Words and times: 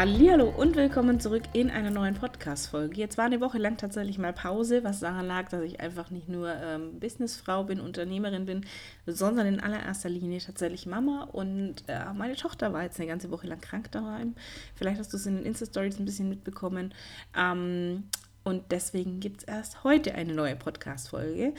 Hallo 0.00 0.48
und 0.48 0.76
willkommen 0.76 1.20
zurück 1.20 1.42
in 1.52 1.68
einer 1.68 1.90
neuen 1.90 2.14
Podcast-Folge. 2.14 2.96
Jetzt 2.96 3.18
war 3.18 3.26
eine 3.26 3.42
Woche 3.42 3.58
lang 3.58 3.76
tatsächlich 3.76 4.16
mal 4.16 4.32
Pause, 4.32 4.82
was 4.82 5.00
daran 5.00 5.26
lag, 5.26 5.50
dass 5.50 5.62
ich 5.62 5.78
einfach 5.78 6.10
nicht 6.10 6.26
nur 6.26 6.54
ähm, 6.54 6.98
Businessfrau 6.98 7.64
bin, 7.64 7.80
Unternehmerin 7.80 8.46
bin, 8.46 8.64
sondern 9.04 9.46
in 9.46 9.60
allererster 9.60 10.08
Linie 10.08 10.40
tatsächlich 10.40 10.86
Mama. 10.86 11.24
Und 11.24 11.84
äh, 11.86 12.14
meine 12.14 12.34
Tochter 12.34 12.72
war 12.72 12.82
jetzt 12.82 12.98
eine 12.98 13.08
ganze 13.08 13.30
Woche 13.30 13.46
lang 13.46 13.60
krank 13.60 13.92
daheim. 13.92 14.36
Vielleicht 14.74 15.00
hast 15.00 15.12
du 15.12 15.18
es 15.18 15.26
in 15.26 15.36
den 15.36 15.44
Insta-Stories 15.44 15.98
ein 15.98 16.06
bisschen 16.06 16.30
mitbekommen. 16.30 16.94
Ähm, 17.36 18.04
und 18.44 18.64
deswegen 18.70 19.20
gibt 19.20 19.42
es 19.42 19.48
erst 19.48 19.84
heute 19.84 20.14
eine 20.14 20.34
neue 20.34 20.56
Podcast-Folge. 20.56 21.54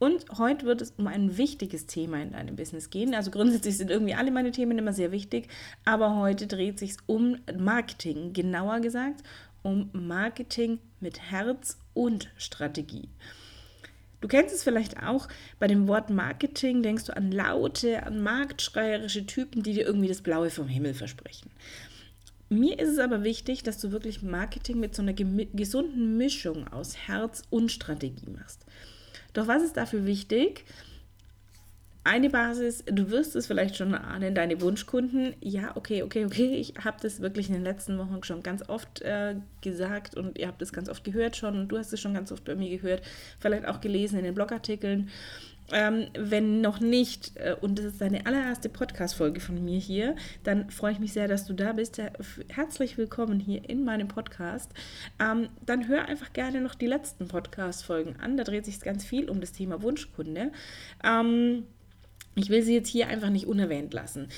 Und 0.00 0.26
heute 0.38 0.64
wird 0.64 0.80
es 0.80 0.92
um 0.96 1.08
ein 1.08 1.38
wichtiges 1.38 1.86
Thema 1.86 2.22
in 2.22 2.30
deinem 2.30 2.54
Business 2.54 2.90
gehen. 2.90 3.16
Also 3.16 3.32
grundsätzlich 3.32 3.76
sind 3.76 3.90
irgendwie 3.90 4.14
alle 4.14 4.30
meine 4.30 4.52
Themen 4.52 4.78
immer 4.78 4.92
sehr 4.92 5.10
wichtig, 5.10 5.48
aber 5.84 6.14
heute 6.14 6.46
dreht 6.46 6.78
sich 6.78 6.94
um 7.06 7.38
Marketing, 7.56 8.32
genauer 8.32 8.78
gesagt 8.80 9.24
um 9.62 9.90
Marketing 9.92 10.78
mit 11.00 11.30
Herz 11.30 11.78
und 11.94 12.30
Strategie. 12.36 13.08
Du 14.20 14.26
kennst 14.26 14.54
es 14.54 14.64
vielleicht 14.64 15.02
auch, 15.02 15.28
bei 15.60 15.68
dem 15.68 15.86
Wort 15.86 16.10
Marketing 16.10 16.82
denkst 16.82 17.04
du 17.04 17.16
an 17.16 17.30
laute, 17.30 18.04
an 18.04 18.20
marktschreierische 18.20 19.26
Typen, 19.26 19.62
die 19.62 19.74
dir 19.74 19.86
irgendwie 19.86 20.08
das 20.08 20.22
Blaue 20.22 20.50
vom 20.50 20.66
Himmel 20.66 20.94
versprechen. 20.94 21.50
Mir 22.48 22.78
ist 22.78 22.88
es 22.88 22.98
aber 22.98 23.24
wichtig, 23.24 23.62
dass 23.62 23.78
du 23.78 23.92
wirklich 23.92 24.22
Marketing 24.22 24.80
mit 24.80 24.94
so 24.94 25.02
einer 25.02 25.12
gesunden 25.12 26.16
Mischung 26.16 26.66
aus 26.68 26.96
Herz 26.96 27.42
und 27.50 27.70
Strategie 27.70 28.30
machst. 28.30 28.64
Doch 29.34 29.46
was 29.46 29.62
ist 29.62 29.76
dafür 29.76 30.06
wichtig? 30.06 30.64
Eine 32.04 32.30
Basis, 32.30 32.84
du 32.86 33.10
wirst 33.10 33.36
es 33.36 33.46
vielleicht 33.46 33.76
schon 33.76 33.94
ahnen, 33.94 34.34
deine 34.34 34.62
Wunschkunden. 34.62 35.34
Ja, 35.42 35.76
okay, 35.76 36.02
okay, 36.02 36.24
okay. 36.24 36.54
Ich 36.54 36.72
habe 36.82 36.96
das 37.02 37.20
wirklich 37.20 37.48
in 37.48 37.54
den 37.54 37.64
letzten 37.64 37.98
Wochen 37.98 38.22
schon 38.22 38.42
ganz 38.42 38.66
oft 38.66 39.02
äh, 39.02 39.34
gesagt 39.60 40.16
und 40.16 40.38
ihr 40.38 40.46
habt 40.46 40.62
es 40.62 40.72
ganz 40.72 40.88
oft 40.88 41.04
gehört 41.04 41.36
schon 41.36 41.58
und 41.58 41.68
du 41.68 41.76
hast 41.76 41.92
es 41.92 42.00
schon 42.00 42.14
ganz 42.14 42.32
oft 42.32 42.44
bei 42.44 42.54
mir 42.54 42.70
gehört, 42.70 43.02
vielleicht 43.40 43.66
auch 43.66 43.82
gelesen 43.82 44.18
in 44.20 44.24
den 44.24 44.34
Blogartikeln. 44.34 45.10
Ähm, 45.72 46.06
wenn 46.14 46.60
noch 46.60 46.80
nicht, 46.80 47.36
äh, 47.36 47.54
und 47.60 47.78
das 47.78 47.86
ist 47.86 48.00
deine 48.00 48.24
allererste 48.26 48.68
Podcast-Folge 48.68 49.40
von 49.40 49.62
mir 49.62 49.78
hier, 49.78 50.16
dann 50.42 50.70
freue 50.70 50.92
ich 50.92 50.98
mich 50.98 51.12
sehr, 51.12 51.28
dass 51.28 51.44
du 51.44 51.52
da 51.52 51.72
bist. 51.72 52.00
Herzlich 52.48 52.96
willkommen 52.96 53.38
hier 53.38 53.68
in 53.68 53.84
meinem 53.84 54.08
Podcast. 54.08 54.72
Ähm, 55.20 55.48
dann 55.66 55.88
hör 55.88 56.06
einfach 56.06 56.32
gerne 56.32 56.60
noch 56.60 56.74
die 56.74 56.86
letzten 56.86 57.28
Podcast-Folgen 57.28 58.16
an. 58.16 58.36
Da 58.36 58.44
dreht 58.44 58.64
sich 58.64 58.80
ganz 58.80 59.04
viel 59.04 59.28
um 59.28 59.40
das 59.40 59.52
Thema 59.52 59.82
Wunschkunde. 59.82 60.52
Ähm, 61.04 61.64
ich 62.34 62.48
will 62.48 62.62
sie 62.62 62.74
jetzt 62.74 62.88
hier 62.88 63.08
einfach 63.08 63.30
nicht 63.30 63.46
unerwähnt 63.46 63.92
lassen, 63.92 64.28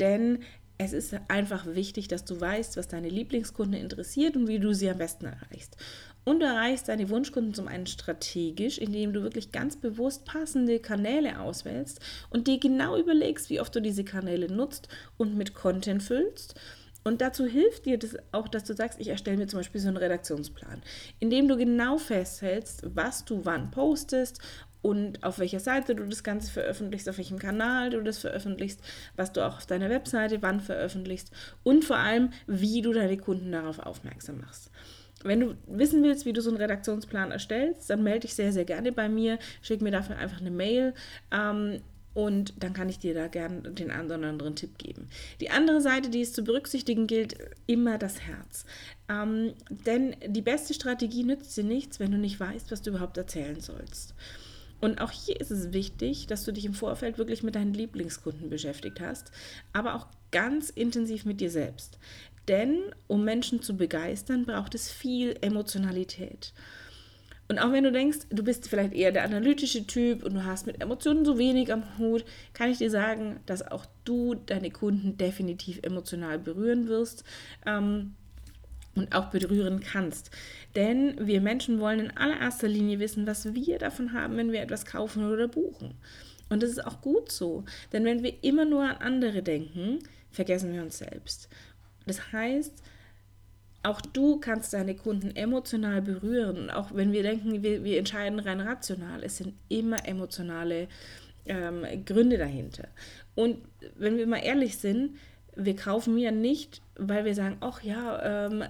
denn 0.00 0.40
es 0.82 0.94
ist 0.94 1.14
einfach 1.28 1.66
wichtig, 1.66 2.08
dass 2.08 2.24
du 2.24 2.40
weißt, 2.40 2.78
was 2.78 2.88
deine 2.88 3.10
Lieblingskunden 3.10 3.78
interessiert 3.78 4.34
und 4.34 4.48
wie 4.48 4.58
du 4.58 4.72
sie 4.72 4.88
am 4.88 4.96
besten 4.96 5.26
erreichst. 5.26 5.76
Und 6.24 6.40
du 6.40 6.46
erreichst 6.46 6.88
deine 6.88 7.08
Wunschkunden 7.08 7.54
zum 7.54 7.66
einen 7.66 7.86
strategisch, 7.86 8.78
indem 8.78 9.12
du 9.12 9.22
wirklich 9.22 9.52
ganz 9.52 9.76
bewusst 9.76 10.26
passende 10.26 10.78
Kanäle 10.78 11.40
auswählst 11.40 12.00
und 12.28 12.46
dir 12.46 12.58
genau 12.58 12.98
überlegst, 12.98 13.48
wie 13.50 13.60
oft 13.60 13.74
du 13.74 13.80
diese 13.80 14.04
Kanäle 14.04 14.52
nutzt 14.52 14.88
und 15.16 15.36
mit 15.36 15.54
Content 15.54 16.02
füllst. 16.02 16.54
Und 17.02 17.22
dazu 17.22 17.46
hilft 17.46 17.86
dir 17.86 17.98
das 17.98 18.16
auch, 18.32 18.48
dass 18.48 18.64
du 18.64 18.74
sagst, 18.74 19.00
ich 19.00 19.08
erstelle 19.08 19.38
mir 19.38 19.46
zum 19.46 19.60
Beispiel 19.60 19.80
so 19.80 19.88
einen 19.88 19.96
Redaktionsplan, 19.96 20.82
indem 21.18 21.48
du 21.48 21.56
genau 21.56 21.96
festhältst, 21.96 22.82
was 22.94 23.24
du 23.24 23.44
wann 23.44 23.70
postest 23.70 24.40
und 24.82 25.22
auf 25.24 25.38
welcher 25.38 25.60
Seite 25.60 25.94
du 25.94 26.04
das 26.04 26.22
Ganze 26.22 26.50
veröffentlichst, 26.50 27.08
auf 27.08 27.18
welchem 27.18 27.38
Kanal 27.38 27.90
du 27.90 28.02
das 28.02 28.18
veröffentlichst, 28.18 28.80
was 29.16 29.32
du 29.32 29.46
auch 29.46 29.56
auf 29.56 29.66
deiner 29.66 29.90
Webseite 29.90 30.42
wann 30.42 30.60
veröffentlichst 30.60 31.32
und 31.62 31.84
vor 31.84 31.96
allem, 31.96 32.32
wie 32.46 32.82
du 32.82 32.92
deine 32.92 33.16
Kunden 33.16 33.52
darauf 33.52 33.78
aufmerksam 33.78 34.40
machst. 34.40 34.70
Wenn 35.22 35.40
du 35.40 35.54
wissen 35.66 36.02
willst, 36.02 36.24
wie 36.24 36.32
du 36.32 36.40
so 36.40 36.50
einen 36.50 36.58
Redaktionsplan 36.58 37.30
erstellst, 37.30 37.90
dann 37.90 38.02
melde 38.02 38.20
dich 38.20 38.34
sehr, 38.34 38.52
sehr 38.52 38.64
gerne 38.64 38.92
bei 38.92 39.08
mir. 39.08 39.38
Schick 39.62 39.82
mir 39.82 39.90
dafür 39.90 40.16
einfach 40.16 40.40
eine 40.40 40.50
Mail. 40.50 40.94
Ähm, 41.30 41.80
und 42.12 42.54
dann 42.62 42.72
kann 42.72 42.88
ich 42.88 42.98
dir 42.98 43.14
da 43.14 43.28
gerne 43.28 43.62
den 43.70 43.90
oder 43.90 44.14
anderen 44.14 44.56
Tipp 44.56 44.78
geben. 44.78 45.08
Die 45.40 45.50
andere 45.50 45.80
Seite, 45.80 46.10
die 46.10 46.22
es 46.22 46.32
zu 46.32 46.42
berücksichtigen 46.42 47.06
gilt, 47.06 47.36
immer 47.66 47.98
das 47.98 48.20
Herz. 48.22 48.64
Ähm, 49.08 49.52
denn 49.86 50.16
die 50.26 50.42
beste 50.42 50.74
Strategie 50.74 51.22
nützt 51.22 51.56
dir 51.56 51.64
nichts, 51.64 52.00
wenn 52.00 52.10
du 52.10 52.18
nicht 52.18 52.40
weißt, 52.40 52.72
was 52.72 52.82
du 52.82 52.90
überhaupt 52.90 53.16
erzählen 53.16 53.60
sollst. 53.60 54.14
Und 54.80 55.00
auch 55.00 55.10
hier 55.10 55.38
ist 55.40 55.50
es 55.50 55.72
wichtig, 55.72 56.26
dass 56.26 56.44
du 56.44 56.52
dich 56.52 56.64
im 56.64 56.74
Vorfeld 56.74 57.18
wirklich 57.18 57.42
mit 57.42 57.54
deinen 57.54 57.74
Lieblingskunden 57.74 58.48
beschäftigt 58.48 59.00
hast, 59.00 59.30
aber 59.72 59.94
auch 59.94 60.06
ganz 60.32 60.70
intensiv 60.70 61.24
mit 61.26 61.40
dir 61.40 61.50
selbst. 61.50 61.98
Denn 62.48 62.82
um 63.06 63.24
Menschen 63.24 63.62
zu 63.62 63.76
begeistern, 63.76 64.44
braucht 64.44 64.74
es 64.74 64.90
viel 64.90 65.36
Emotionalität. 65.40 66.52
Und 67.48 67.58
auch 67.58 67.72
wenn 67.72 67.82
du 67.82 67.90
denkst, 67.90 68.18
du 68.30 68.44
bist 68.44 68.68
vielleicht 68.68 68.94
eher 68.94 69.10
der 69.10 69.24
analytische 69.24 69.84
Typ 69.84 70.22
und 70.22 70.34
du 70.34 70.44
hast 70.44 70.68
mit 70.68 70.80
Emotionen 70.80 71.24
so 71.24 71.36
wenig 71.36 71.72
am 71.72 71.82
Hut, 71.98 72.24
kann 72.52 72.70
ich 72.70 72.78
dir 72.78 72.90
sagen, 72.90 73.40
dass 73.46 73.66
auch 73.66 73.86
du 74.04 74.34
deine 74.34 74.70
Kunden 74.70 75.18
definitiv 75.18 75.80
emotional 75.82 76.38
berühren 76.38 76.86
wirst. 76.86 77.24
Ähm, 77.66 78.14
und 78.94 79.14
auch 79.14 79.30
berühren 79.30 79.80
kannst. 79.80 80.30
Denn 80.74 81.14
wir 81.26 81.40
Menschen 81.40 81.80
wollen 81.80 82.00
in 82.00 82.16
allererster 82.16 82.68
Linie 82.68 82.98
wissen, 82.98 83.26
was 83.26 83.54
wir 83.54 83.78
davon 83.78 84.12
haben, 84.12 84.36
wenn 84.36 84.52
wir 84.52 84.60
etwas 84.60 84.84
kaufen 84.84 85.30
oder 85.30 85.48
buchen. 85.48 85.94
Und 86.48 86.62
das 86.62 86.70
ist 86.70 86.84
auch 86.84 87.00
gut 87.00 87.30
so. 87.30 87.64
Denn 87.92 88.04
wenn 88.04 88.22
wir 88.22 88.42
immer 88.42 88.64
nur 88.64 88.82
an 88.82 88.96
andere 88.96 89.42
denken, 89.42 90.00
vergessen 90.30 90.72
wir 90.72 90.82
uns 90.82 90.98
selbst. 90.98 91.48
Das 92.06 92.32
heißt, 92.32 92.72
auch 93.82 94.00
du 94.00 94.38
kannst 94.38 94.72
deine 94.74 94.94
Kunden 94.94 95.34
emotional 95.36 96.02
berühren. 96.02 96.70
auch 96.70 96.94
wenn 96.94 97.12
wir 97.12 97.22
denken, 97.22 97.62
wir, 97.62 97.82
wir 97.82 97.98
entscheiden 97.98 98.38
rein 98.38 98.60
rational, 98.60 99.22
es 99.24 99.38
sind 99.38 99.54
immer 99.68 100.06
emotionale 100.06 100.88
ähm, 101.46 101.84
Gründe 102.04 102.36
dahinter. 102.36 102.88
Und 103.34 103.56
wenn 103.96 104.18
wir 104.18 104.26
mal 104.26 104.38
ehrlich 104.38 104.76
sind, 104.76 105.16
wir 105.56 105.76
kaufen 105.76 106.18
ja 106.18 106.30
nicht, 106.30 106.82
weil 106.96 107.24
wir 107.24 107.34
sagen, 107.34 107.56
ach 107.60 107.82
ja, 107.82 108.46
ähm, 108.46 108.64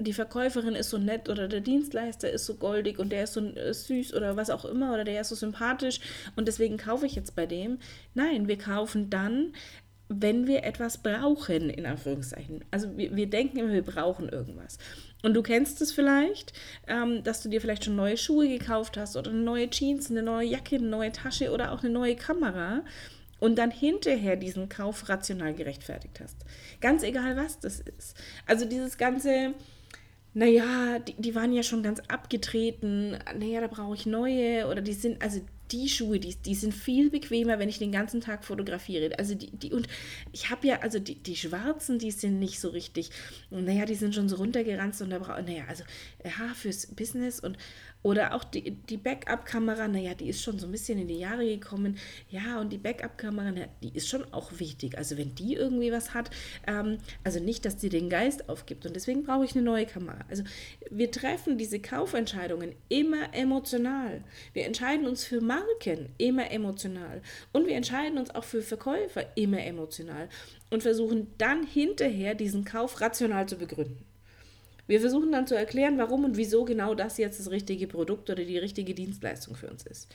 die 0.00 0.12
Verkäuferin 0.12 0.74
ist 0.74 0.90
so 0.90 0.98
nett 0.98 1.28
oder 1.28 1.48
der 1.48 1.60
Dienstleister 1.60 2.30
ist 2.30 2.46
so 2.46 2.54
goldig 2.54 2.98
und 2.98 3.10
der 3.10 3.24
ist 3.24 3.32
so 3.32 3.40
äh, 3.40 3.72
süß 3.72 4.14
oder 4.14 4.36
was 4.36 4.50
auch 4.50 4.64
immer 4.64 4.92
oder 4.92 5.04
der 5.04 5.20
ist 5.20 5.30
so 5.30 5.34
sympathisch 5.34 6.00
und 6.36 6.46
deswegen 6.46 6.76
kaufe 6.76 7.06
ich 7.06 7.14
jetzt 7.14 7.34
bei 7.34 7.46
dem. 7.46 7.78
Nein, 8.14 8.46
wir 8.46 8.58
kaufen 8.58 9.10
dann, 9.10 9.52
wenn 10.08 10.46
wir 10.46 10.64
etwas 10.64 10.98
brauchen, 10.98 11.70
in 11.70 11.86
Anführungszeichen. 11.86 12.64
Also 12.70 12.96
wir, 12.96 13.14
wir 13.14 13.28
denken 13.28 13.58
immer, 13.58 13.72
wir 13.72 13.82
brauchen 13.82 14.28
irgendwas. 14.28 14.78
Und 15.22 15.34
du 15.34 15.42
kennst 15.42 15.82
es 15.82 15.92
vielleicht, 15.92 16.52
ähm, 16.86 17.22
dass 17.24 17.42
du 17.42 17.48
dir 17.48 17.60
vielleicht 17.60 17.84
schon 17.84 17.96
neue 17.96 18.16
Schuhe 18.16 18.48
gekauft 18.48 18.96
hast 18.96 19.16
oder 19.16 19.32
neue 19.32 19.68
Jeans, 19.68 20.10
eine 20.10 20.22
neue 20.22 20.46
Jacke, 20.46 20.76
eine 20.76 20.86
neue 20.86 21.12
Tasche 21.12 21.50
oder 21.50 21.72
auch 21.72 21.82
eine 21.82 21.92
neue 21.92 22.16
Kamera 22.16 22.82
und 23.40 23.58
dann 23.58 23.70
hinterher 23.70 24.36
diesen 24.36 24.68
Kauf 24.68 25.08
rational 25.08 25.54
gerechtfertigt 25.54 26.20
hast. 26.20 26.36
Ganz 26.80 27.02
egal, 27.02 27.36
was 27.36 27.58
das 27.60 27.80
ist. 27.80 28.16
Also 28.46 28.64
dieses 28.64 28.96
ganze, 28.96 29.54
naja, 30.34 30.98
die, 31.00 31.14
die 31.14 31.34
waren 31.34 31.52
ja 31.52 31.62
schon 31.62 31.82
ganz 31.82 32.00
abgetreten, 32.08 33.18
naja, 33.36 33.60
da 33.60 33.66
brauche 33.66 33.94
ich 33.94 34.06
neue 34.06 34.68
oder 34.68 34.80
die 34.80 34.92
sind, 34.92 35.22
also 35.22 35.40
die 35.70 35.88
Schuhe, 35.88 36.18
die, 36.18 36.34
die 36.34 36.54
sind 36.54 36.74
viel 36.74 37.10
bequemer, 37.10 37.58
wenn 37.58 37.68
ich 37.68 37.78
den 37.78 37.92
ganzen 37.92 38.20
Tag 38.20 38.44
fotografiere. 38.44 39.18
Also 39.18 39.34
die, 39.34 39.50
die 39.50 39.72
und 39.72 39.88
ich 40.32 40.50
habe 40.50 40.66
ja, 40.66 40.80
also 40.80 40.98
die, 40.98 41.16
die 41.16 41.36
schwarzen, 41.36 41.98
die 41.98 42.10
sind 42.10 42.38
nicht 42.38 42.60
so 42.60 42.70
richtig, 42.70 43.10
naja, 43.50 43.84
die 43.84 43.94
sind 43.94 44.14
schon 44.14 44.28
so 44.28 44.36
runtergeranzt 44.36 45.02
und 45.02 45.10
da 45.10 45.18
brauche, 45.18 45.42
naja, 45.42 45.64
also 45.68 45.84
ja, 46.24 46.54
fürs 46.54 46.86
Business 46.86 47.40
und 47.40 47.58
oder 48.02 48.34
auch 48.34 48.44
die, 48.44 48.70
die 48.70 48.96
Backup-Kamera, 48.96 49.88
naja, 49.88 50.14
die 50.14 50.28
ist 50.28 50.42
schon 50.42 50.58
so 50.58 50.66
ein 50.66 50.72
bisschen 50.72 51.00
in 51.00 51.08
die 51.08 51.18
Jahre 51.18 51.44
gekommen. 51.44 51.98
Ja, 52.30 52.60
und 52.60 52.72
die 52.72 52.78
Backup-Kamera, 52.78 53.52
die 53.82 53.90
ist 53.92 54.08
schon 54.08 54.32
auch 54.32 54.52
wichtig. 54.58 54.96
Also 54.96 55.18
wenn 55.18 55.34
die 55.34 55.54
irgendwie 55.54 55.90
was 55.90 56.14
hat, 56.14 56.30
ähm, 56.68 56.98
also 57.24 57.40
nicht, 57.40 57.64
dass 57.64 57.76
die 57.76 57.88
den 57.88 58.08
Geist 58.08 58.48
aufgibt. 58.48 58.86
Und 58.86 58.94
deswegen 58.94 59.24
brauche 59.24 59.44
ich 59.44 59.56
eine 59.56 59.62
neue 59.62 59.84
Kamera. 59.84 60.20
Also 60.30 60.44
wir 60.90 61.10
treffen 61.10 61.58
diese 61.58 61.80
Kaufentscheidungen 61.80 62.76
immer 62.88 63.34
emotional. 63.34 64.22
Wir 64.52 64.66
entscheiden 64.66 65.06
uns 65.08 65.24
für 65.24 65.40
Marken 65.40 65.57
immer 66.18 66.50
emotional. 66.50 67.22
Und 67.52 67.66
wir 67.66 67.76
entscheiden 67.76 68.18
uns 68.18 68.34
auch 68.34 68.44
für 68.44 68.62
Verkäufer 68.62 69.24
immer 69.36 69.64
emotional. 69.64 70.28
Und 70.70 70.82
versuchen 70.82 71.32
dann 71.38 71.66
hinterher 71.66 72.34
diesen 72.34 72.64
Kauf 72.64 73.00
rational 73.00 73.48
zu 73.48 73.56
begründen. 73.56 74.04
Wir 74.86 75.00
versuchen 75.00 75.32
dann 75.32 75.46
zu 75.46 75.54
erklären, 75.54 75.98
warum 75.98 76.24
und 76.24 76.36
wieso 76.36 76.64
genau 76.64 76.94
das 76.94 77.18
jetzt 77.18 77.38
das 77.38 77.50
richtige 77.50 77.86
Produkt 77.86 78.30
oder 78.30 78.44
die 78.44 78.58
richtige 78.58 78.94
Dienstleistung 78.94 79.54
für 79.54 79.68
uns 79.68 79.86
ist. 79.86 80.08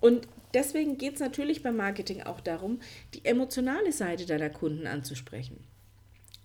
Und 0.00 0.28
deswegen 0.52 0.98
geht 0.98 1.14
es 1.14 1.20
natürlich 1.20 1.62
beim 1.62 1.76
Marketing 1.76 2.22
auch 2.22 2.40
darum, 2.40 2.80
die 3.14 3.24
emotionale 3.24 3.92
Seite 3.92 4.26
deiner 4.26 4.50
Kunden 4.50 4.86
anzusprechen. 4.86 5.64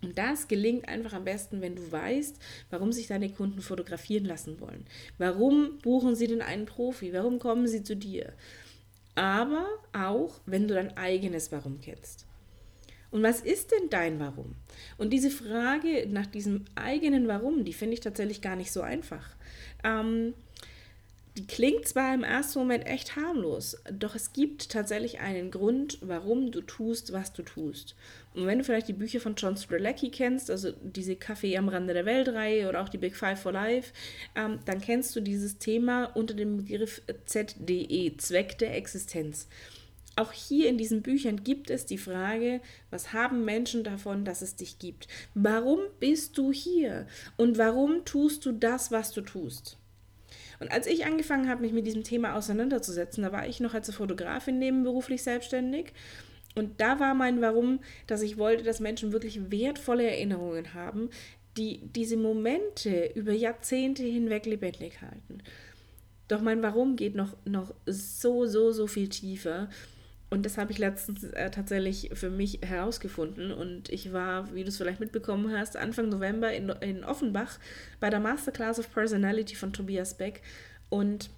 Und 0.02 0.16
das 0.16 0.48
gelingt 0.48 0.88
einfach 0.88 1.12
am 1.12 1.24
besten, 1.24 1.60
wenn 1.60 1.76
du 1.76 1.92
weißt, 1.92 2.36
warum 2.70 2.92
sich 2.92 3.06
deine 3.06 3.30
Kunden 3.30 3.60
fotografieren 3.60 4.24
lassen 4.24 4.60
wollen. 4.60 4.86
Warum 5.18 5.78
buchen 5.78 6.16
sie 6.16 6.26
denn 6.26 6.42
einen 6.42 6.66
Profi? 6.66 7.12
Warum 7.12 7.38
kommen 7.38 7.66
sie 7.68 7.82
zu 7.82 7.96
dir? 7.96 8.32
Aber 9.14 9.66
auch, 9.92 10.40
wenn 10.46 10.68
du 10.68 10.74
dein 10.74 10.96
eigenes 10.96 11.52
Warum 11.52 11.80
kennst. 11.80 12.26
Und 13.10 13.22
was 13.22 13.40
ist 13.40 13.72
denn 13.72 13.90
dein 13.90 14.20
Warum? 14.20 14.54
Und 14.96 15.10
diese 15.10 15.30
Frage 15.30 16.06
nach 16.08 16.26
diesem 16.26 16.64
eigenen 16.76 17.26
Warum, 17.28 17.64
die 17.64 17.72
finde 17.72 17.94
ich 17.94 18.00
tatsächlich 18.00 18.40
gar 18.40 18.56
nicht 18.56 18.72
so 18.72 18.82
einfach. 18.82 19.34
Ähm, 19.82 20.34
die 21.36 21.46
klingt 21.46 21.86
zwar 21.86 22.12
im 22.12 22.24
ersten 22.24 22.58
Moment 22.58 22.86
echt 22.86 23.14
harmlos, 23.16 23.76
doch 23.92 24.14
es 24.14 24.32
gibt 24.32 24.70
tatsächlich 24.70 25.20
einen 25.20 25.50
Grund, 25.50 25.98
warum 26.00 26.50
du 26.50 26.60
tust, 26.60 27.12
was 27.12 27.32
du 27.32 27.42
tust. 27.42 27.94
Und 28.34 28.46
wenn 28.46 28.58
du 28.58 28.64
vielleicht 28.64 28.88
die 28.88 28.94
Bücher 28.94 29.20
von 29.20 29.34
John 29.36 29.56
Strzelecki 29.56 30.10
kennst, 30.10 30.50
also 30.50 30.72
diese 30.82 31.16
Kaffee 31.16 31.56
am 31.56 31.68
Rande 31.68 31.94
der 31.94 32.04
Welt-Reihe 32.04 32.68
oder 32.68 32.82
auch 32.82 32.88
die 32.88 32.98
Big 32.98 33.16
Five 33.16 33.40
for 33.40 33.52
Life, 33.52 33.92
ähm, 34.34 34.58
dann 34.64 34.80
kennst 34.80 35.14
du 35.14 35.20
dieses 35.20 35.58
Thema 35.58 36.04
unter 36.14 36.34
dem 36.34 36.58
Begriff 36.58 37.02
ZDE, 37.26 38.16
Zweck 38.16 38.58
der 38.58 38.76
Existenz. 38.76 39.48
Auch 40.16 40.32
hier 40.32 40.68
in 40.68 40.76
diesen 40.76 41.02
Büchern 41.02 41.44
gibt 41.44 41.70
es 41.70 41.86
die 41.86 41.96
Frage, 41.96 42.60
was 42.90 43.12
haben 43.12 43.44
Menschen 43.44 43.84
davon, 43.84 44.24
dass 44.24 44.42
es 44.42 44.56
dich 44.56 44.78
gibt? 44.78 45.06
Warum 45.34 45.80
bist 45.98 46.36
du 46.36 46.52
hier? 46.52 47.06
Und 47.36 47.56
warum 47.56 48.04
tust 48.04 48.44
du 48.44 48.52
das, 48.52 48.90
was 48.90 49.12
du 49.12 49.22
tust? 49.22 49.79
Und 50.60 50.70
als 50.70 50.86
ich 50.86 51.06
angefangen 51.06 51.48
habe, 51.48 51.62
mich 51.62 51.72
mit 51.72 51.86
diesem 51.86 52.04
Thema 52.04 52.34
auseinanderzusetzen, 52.34 53.24
da 53.24 53.32
war 53.32 53.48
ich 53.48 53.60
noch 53.60 53.74
als 53.74 53.92
Fotografin 53.92 54.58
nebenberuflich 54.58 55.22
selbstständig. 55.22 55.92
Und 56.54 56.80
da 56.80 57.00
war 57.00 57.14
mein 57.14 57.40
Warum, 57.40 57.80
dass 58.06 58.22
ich 58.22 58.36
wollte, 58.36 58.62
dass 58.62 58.78
Menschen 58.80 59.12
wirklich 59.12 59.50
wertvolle 59.50 60.08
Erinnerungen 60.08 60.74
haben, 60.74 61.10
die 61.56 61.80
diese 61.94 62.16
Momente 62.16 63.10
über 63.14 63.32
Jahrzehnte 63.32 64.02
hinweg 64.02 64.46
lebendig 64.46 65.00
halten. 65.00 65.42
Doch 66.28 66.40
mein 66.40 66.62
Warum 66.62 66.94
geht 66.94 67.14
noch, 67.14 67.36
noch 67.44 67.74
so, 67.86 68.46
so, 68.46 68.70
so 68.70 68.86
viel 68.86 69.08
tiefer. 69.08 69.68
Und 70.30 70.46
das 70.46 70.58
habe 70.58 70.70
ich 70.70 70.78
letztens 70.78 71.24
äh, 71.24 71.50
tatsächlich 71.50 72.10
für 72.14 72.30
mich 72.30 72.60
herausgefunden. 72.62 73.50
Und 73.50 73.88
ich 73.88 74.12
war, 74.12 74.54
wie 74.54 74.62
du 74.62 74.68
es 74.68 74.76
vielleicht 74.76 75.00
mitbekommen 75.00 75.52
hast, 75.52 75.76
Anfang 75.76 76.08
November 76.08 76.52
in, 76.52 76.68
in 76.68 77.04
Offenbach 77.04 77.58
bei 77.98 78.10
der 78.10 78.20
Masterclass 78.20 78.78
of 78.78 78.92
Personality 78.92 79.56
von 79.56 79.72
Tobias 79.72 80.14
Beck. 80.14 80.42
Und 80.88 81.30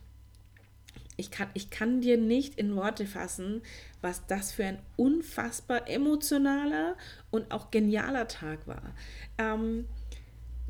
ich 1.17 1.31
kann, 1.31 1.49
ich 1.55 1.71
kann 1.71 2.03
dir 2.03 2.19
nicht 2.19 2.59
in 2.59 2.77
Worte 2.77 3.07
fassen, 3.07 3.63
was 4.03 4.27
das 4.27 4.53
für 4.53 4.65
ein 4.65 4.79
unfassbar 4.97 5.89
emotionaler 5.89 6.97
und 7.31 7.51
auch 7.51 7.71
genialer 7.71 8.29
Tag 8.29 8.67
war. 8.67 8.95
Ähm, 9.39 9.87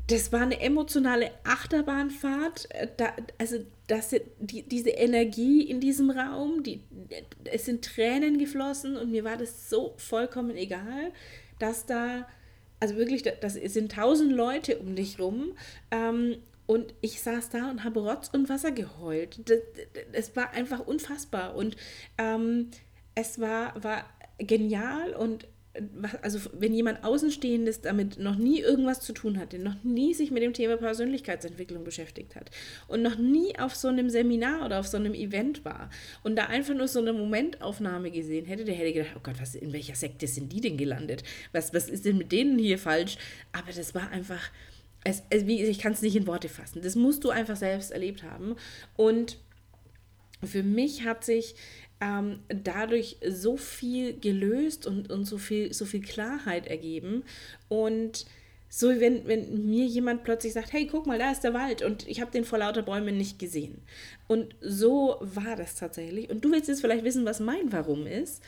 das 0.07 0.31
war 0.33 0.41
eine 0.41 0.59
emotionale 0.59 1.31
Achterbahnfahrt. 1.43 2.69
Äh, 2.71 2.87
da, 2.97 3.13
also 3.37 3.57
das, 3.87 4.15
die, 4.39 4.63
diese 4.63 4.89
Energie 4.89 5.61
in 5.61 5.79
diesem 5.79 6.09
Raum, 6.09 6.63
die, 6.63 6.81
es 7.45 7.65
sind 7.65 7.85
Tränen 7.85 8.37
geflossen 8.37 8.97
und 8.97 9.11
mir 9.11 9.23
war 9.23 9.37
das 9.37 9.69
so 9.69 9.93
vollkommen 9.97 10.55
egal, 10.55 11.11
dass 11.59 11.85
da, 11.85 12.27
also 12.79 12.95
wirklich, 12.95 13.23
das 13.23 13.53
sind 13.53 13.93
tausend 13.93 14.31
Leute 14.31 14.77
um 14.79 14.95
dich 14.95 15.19
rum 15.19 15.53
ähm, 15.91 16.37
und 16.65 16.93
ich 17.01 17.21
saß 17.21 17.49
da 17.49 17.69
und 17.69 17.83
habe 17.83 18.01
Rotz 18.01 18.29
und 18.29 18.49
Wasser 18.49 18.71
geheult. 18.71 19.39
Es 20.11 20.35
war 20.35 20.51
einfach 20.51 20.85
unfassbar 20.85 21.55
und 21.55 21.75
ähm, 22.17 22.71
es 23.15 23.39
war, 23.39 23.81
war 23.83 24.05
genial 24.37 25.13
und 25.13 25.45
also 26.21 26.39
wenn 26.53 26.73
jemand 26.73 27.03
Außenstehendes 27.03 27.81
damit 27.81 28.19
noch 28.19 28.35
nie 28.35 28.59
irgendwas 28.59 28.99
zu 28.99 29.11
tun 29.11 29.39
hatte, 29.39 29.57
noch 29.57 29.83
nie 29.83 30.13
sich 30.13 30.29
mit 30.29 30.43
dem 30.43 30.53
Thema 30.53 30.77
Persönlichkeitsentwicklung 30.77 31.83
beschäftigt 31.83 32.35
hat 32.35 32.51
und 32.87 33.01
noch 33.01 33.17
nie 33.17 33.57
auf 33.57 33.75
so 33.75 33.87
einem 33.87 34.09
Seminar 34.09 34.65
oder 34.65 34.79
auf 34.79 34.87
so 34.87 34.97
einem 34.97 35.15
Event 35.15 35.65
war 35.65 35.89
und 36.21 36.35
da 36.35 36.45
einfach 36.45 36.75
nur 36.75 36.87
so 36.87 36.99
eine 36.99 37.11
Momentaufnahme 37.11 38.11
gesehen 38.11 38.45
hätte, 38.45 38.65
der 38.65 38.75
hätte 38.75 38.93
gedacht, 38.93 39.15
oh 39.17 39.21
Gott, 39.23 39.35
was, 39.39 39.55
in 39.55 39.73
welcher 39.73 39.95
Sekte 39.95 40.27
sind 40.27 40.51
die 40.51 40.61
denn 40.61 40.77
gelandet? 40.77 41.23
Was, 41.53 41.73
was 41.73 41.89
ist 41.89 42.05
denn 42.05 42.19
mit 42.19 42.31
denen 42.31 42.59
hier 42.59 42.77
falsch? 42.77 43.17
Aber 43.51 43.71
das 43.71 43.95
war 43.95 44.09
einfach, 44.11 44.51
es, 45.03 45.23
es, 45.31 45.41
ich 45.43 45.79
kann 45.79 45.93
es 45.93 46.03
nicht 46.03 46.15
in 46.15 46.27
Worte 46.27 46.49
fassen. 46.49 46.83
Das 46.83 46.95
musst 46.95 47.23
du 47.23 47.31
einfach 47.31 47.55
selbst 47.55 47.91
erlebt 47.91 48.21
haben. 48.21 48.55
Und 48.95 49.37
für 50.45 50.63
mich 50.63 51.03
hat 51.03 51.23
sich 51.23 51.55
ähm, 52.03 52.39
dadurch 52.49 53.17
so 53.27 53.55
viel 53.55 54.19
gelöst 54.19 54.85
und, 54.85 55.09
und 55.09 55.25
so, 55.25 55.37
viel, 55.37 55.73
so 55.73 55.85
viel 55.85 56.01
Klarheit 56.01 56.67
ergeben. 56.67 57.23
Und 57.69 58.25
so, 58.67 58.89
wenn, 58.89 59.27
wenn 59.27 59.69
mir 59.69 59.85
jemand 59.85 60.23
plötzlich 60.23 60.53
sagt, 60.53 60.73
hey, 60.73 60.87
guck 60.87 61.05
mal, 61.05 61.19
da 61.19 61.31
ist 61.31 61.43
der 61.43 61.53
Wald 61.53 61.81
und 61.81 62.07
ich 62.07 62.19
habe 62.19 62.31
den 62.31 62.43
vor 62.43 62.59
lauter 62.59 62.81
Bäumen 62.81 63.17
nicht 63.17 63.39
gesehen. 63.39 63.81
Und 64.27 64.55
so 64.61 65.17
war 65.21 65.55
das 65.55 65.75
tatsächlich. 65.75 66.29
Und 66.29 66.43
du 66.43 66.51
willst 66.51 66.67
jetzt 66.67 66.81
vielleicht 66.81 67.03
wissen, 67.03 67.25
was 67.25 67.39
mein 67.39 67.71
Warum 67.71 68.07
ist. 68.07 68.41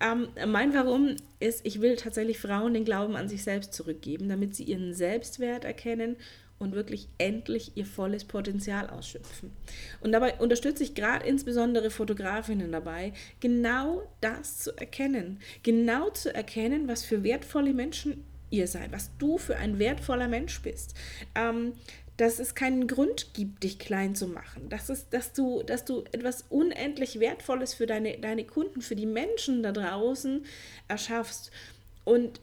Ähm, 0.00 0.28
mein 0.46 0.74
Warum 0.74 1.16
ist, 1.40 1.64
ich 1.64 1.80
will 1.80 1.96
tatsächlich 1.96 2.38
Frauen 2.38 2.74
den 2.74 2.84
Glauben 2.84 3.16
an 3.16 3.28
sich 3.28 3.42
selbst 3.42 3.72
zurückgeben, 3.72 4.28
damit 4.28 4.54
sie 4.54 4.64
ihren 4.64 4.94
Selbstwert 4.94 5.64
erkennen 5.64 6.16
und 6.58 6.74
wirklich 6.74 7.08
endlich 7.18 7.72
ihr 7.76 7.86
volles 7.86 8.24
Potenzial 8.24 8.90
ausschöpfen. 8.90 9.52
Und 10.00 10.12
dabei 10.12 10.34
unterstütze 10.34 10.82
ich 10.82 10.94
gerade 10.94 11.26
insbesondere 11.26 11.90
Fotografinnen 11.90 12.72
dabei, 12.72 13.12
genau 13.40 14.02
das 14.20 14.58
zu 14.58 14.76
erkennen. 14.76 15.40
Genau 15.62 16.10
zu 16.10 16.34
erkennen, 16.34 16.88
was 16.88 17.04
für 17.04 17.22
wertvolle 17.22 17.74
Menschen 17.74 18.24
ihr 18.50 18.66
seid, 18.66 18.92
was 18.92 19.10
du 19.18 19.38
für 19.38 19.56
ein 19.56 19.78
wertvoller 19.78 20.28
Mensch 20.28 20.60
bist. 20.62 20.94
Ähm, 21.34 21.74
dass 22.18 22.40
es 22.40 22.56
keinen 22.56 22.88
Grund 22.88 23.32
gibt, 23.32 23.62
dich 23.62 23.78
klein 23.78 24.16
zu 24.16 24.26
machen. 24.26 24.68
Dass, 24.68 24.88
es, 24.88 25.08
dass, 25.08 25.32
du, 25.32 25.62
dass 25.62 25.84
du 25.84 26.02
etwas 26.10 26.44
unendlich 26.50 27.20
Wertvolles 27.20 27.74
für 27.74 27.86
deine, 27.86 28.18
deine 28.18 28.44
Kunden, 28.44 28.82
für 28.82 28.96
die 28.96 29.06
Menschen 29.06 29.62
da 29.62 29.70
draußen 29.70 30.44
erschaffst. 30.88 31.52
Und 32.04 32.40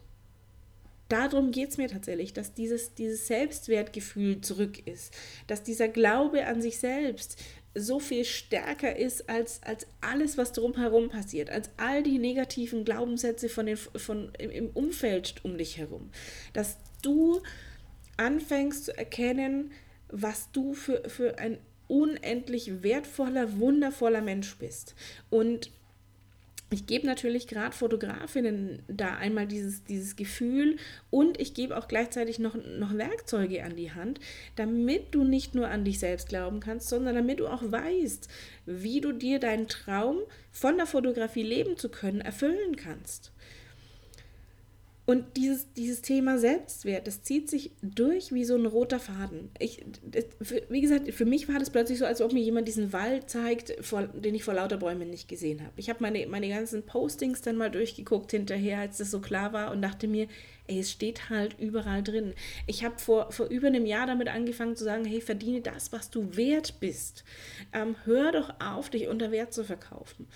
darum 1.08 1.50
geht 1.50 1.70
es 1.70 1.78
mir 1.78 1.88
tatsächlich, 1.88 2.32
dass 2.32 2.54
dieses, 2.54 2.94
dieses 2.94 3.26
Selbstwertgefühl 3.26 4.40
zurück 4.40 4.86
ist, 4.86 5.14
dass 5.46 5.62
dieser 5.62 5.88
Glaube 5.88 6.46
an 6.46 6.60
sich 6.60 6.78
selbst 6.78 7.42
so 7.74 8.00
viel 8.00 8.24
stärker 8.24 8.96
ist 8.96 9.28
als, 9.28 9.62
als 9.62 9.86
alles, 10.00 10.38
was 10.38 10.52
drumherum 10.52 11.10
passiert, 11.10 11.50
als 11.50 11.70
all 11.76 12.02
die 12.02 12.18
negativen 12.18 12.84
Glaubenssätze 12.84 13.48
von 13.48 13.66
den, 13.66 13.76
von, 13.76 14.32
im 14.38 14.70
Umfeld 14.70 15.34
um 15.44 15.58
dich 15.58 15.76
herum. 15.76 16.10
Dass 16.54 16.78
du 17.02 17.42
anfängst 18.16 18.86
zu 18.86 18.96
erkennen, 18.96 19.72
was 20.08 20.50
du 20.52 20.72
für, 20.72 21.08
für 21.08 21.38
ein 21.38 21.58
unendlich 21.88 22.82
wertvoller, 22.82 23.58
wundervoller 23.58 24.22
Mensch 24.22 24.56
bist. 24.56 24.94
Und 25.30 25.70
ich 26.70 26.86
gebe 26.86 27.06
natürlich 27.06 27.46
gerade 27.46 27.76
Fotografinnen 27.76 28.82
da 28.88 29.14
einmal 29.14 29.46
dieses, 29.46 29.84
dieses 29.84 30.16
Gefühl 30.16 30.76
und 31.10 31.40
ich 31.40 31.54
gebe 31.54 31.76
auch 31.76 31.86
gleichzeitig 31.86 32.40
noch, 32.40 32.56
noch 32.56 32.96
Werkzeuge 32.96 33.62
an 33.62 33.76
die 33.76 33.92
Hand, 33.92 34.18
damit 34.56 35.14
du 35.14 35.22
nicht 35.22 35.54
nur 35.54 35.68
an 35.68 35.84
dich 35.84 36.00
selbst 36.00 36.28
glauben 36.28 36.58
kannst, 36.58 36.88
sondern 36.88 37.14
damit 37.14 37.38
du 37.38 37.46
auch 37.46 37.62
weißt, 37.62 38.28
wie 38.66 39.00
du 39.00 39.12
dir 39.12 39.38
deinen 39.38 39.68
Traum 39.68 40.18
von 40.50 40.76
der 40.76 40.86
Fotografie 40.86 41.44
leben 41.44 41.76
zu 41.76 41.88
können 41.88 42.20
erfüllen 42.20 42.74
kannst. 42.74 43.32
Und 45.06 45.36
dieses, 45.36 45.72
dieses 45.74 46.02
Thema 46.02 46.36
Selbstwert, 46.36 47.06
das 47.06 47.22
zieht 47.22 47.48
sich 47.48 47.70
durch 47.80 48.32
wie 48.32 48.44
so 48.44 48.56
ein 48.56 48.66
roter 48.66 48.98
Faden. 48.98 49.50
Ich, 49.60 49.84
wie 50.68 50.80
gesagt, 50.80 51.14
für 51.14 51.24
mich 51.24 51.48
war 51.48 51.60
das 51.60 51.70
plötzlich 51.70 51.98
so, 51.98 52.04
als 52.04 52.20
ob 52.20 52.32
mir 52.32 52.42
jemand 52.42 52.66
diesen 52.66 52.92
Wald 52.92 53.30
zeigt, 53.30 53.72
vor, 53.84 54.02
den 54.02 54.34
ich 54.34 54.42
vor 54.42 54.54
lauter 54.54 54.78
Bäumen 54.78 55.08
nicht 55.08 55.28
gesehen 55.28 55.60
habe. 55.60 55.72
Ich 55.76 55.88
habe 55.88 56.02
meine, 56.02 56.26
meine 56.26 56.48
ganzen 56.48 56.82
Postings 56.82 57.40
dann 57.40 57.56
mal 57.56 57.70
durchgeguckt 57.70 58.32
hinterher, 58.32 58.80
als 58.80 58.98
das 58.98 59.12
so 59.12 59.20
klar 59.20 59.52
war 59.52 59.70
und 59.70 59.80
dachte 59.80 60.08
mir, 60.08 60.26
ey, 60.66 60.80
es 60.80 60.90
steht 60.90 61.30
halt 61.30 61.56
überall 61.60 62.02
drin. 62.02 62.34
Ich 62.66 62.84
habe 62.84 62.98
vor, 62.98 63.30
vor 63.30 63.46
über 63.46 63.68
einem 63.68 63.86
Jahr 63.86 64.08
damit 64.08 64.26
angefangen 64.26 64.74
zu 64.74 64.82
sagen, 64.82 65.04
hey, 65.04 65.20
verdiene 65.20 65.60
das, 65.60 65.92
was 65.92 66.10
du 66.10 66.36
wert 66.36 66.80
bist. 66.80 67.22
Ähm, 67.72 67.94
hör 68.04 68.32
doch 68.32 68.54
auf, 68.58 68.90
dich 68.90 69.06
unter 69.06 69.30
Wert 69.30 69.54
zu 69.54 69.64
verkaufen. 69.64 70.26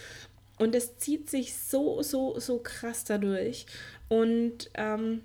Und 0.61 0.75
es 0.75 0.99
zieht 0.99 1.31
sich 1.31 1.57
so, 1.57 2.03
so, 2.03 2.39
so 2.39 2.59
krass 2.59 3.05
dadurch. 3.05 3.65
Und 4.09 4.69
ähm, 4.75 5.23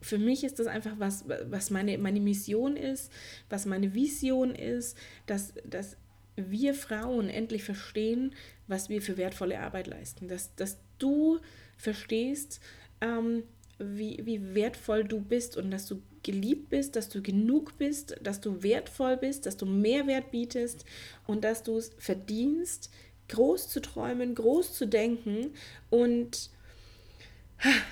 für 0.00 0.16
mich 0.16 0.44
ist 0.44 0.58
das 0.58 0.66
einfach 0.66 0.94
was, 0.98 1.26
was 1.50 1.68
meine, 1.68 1.98
meine 1.98 2.20
Mission 2.20 2.74
ist, 2.78 3.12
was 3.50 3.66
meine 3.66 3.92
Vision 3.92 4.54
ist, 4.54 4.96
dass, 5.26 5.52
dass 5.66 5.98
wir 6.36 6.72
Frauen 6.72 7.28
endlich 7.28 7.64
verstehen, 7.64 8.34
was 8.66 8.88
wir 8.88 9.02
für 9.02 9.18
wertvolle 9.18 9.60
Arbeit 9.60 9.88
leisten. 9.88 10.26
Dass, 10.26 10.54
dass 10.54 10.78
du 10.98 11.38
verstehst, 11.76 12.60
ähm, 13.02 13.42
wie, 13.78 14.22
wie 14.24 14.54
wertvoll 14.54 15.04
du 15.04 15.20
bist 15.20 15.58
und 15.58 15.70
dass 15.70 15.84
du 15.84 16.00
geliebt 16.22 16.70
bist, 16.70 16.96
dass 16.96 17.10
du 17.10 17.20
genug 17.20 17.76
bist, 17.76 18.16
dass 18.22 18.40
du 18.40 18.62
wertvoll 18.62 19.18
bist, 19.18 19.44
dass 19.44 19.58
du 19.58 19.66
Mehrwert 19.66 20.30
bietest 20.30 20.86
und 21.26 21.44
dass 21.44 21.62
du 21.62 21.76
es 21.76 21.92
verdienst, 21.98 22.90
groß 23.28 23.68
zu 23.68 23.80
träumen, 23.80 24.34
groß 24.34 24.74
zu 24.74 24.86
denken 24.86 25.54
und 25.90 26.50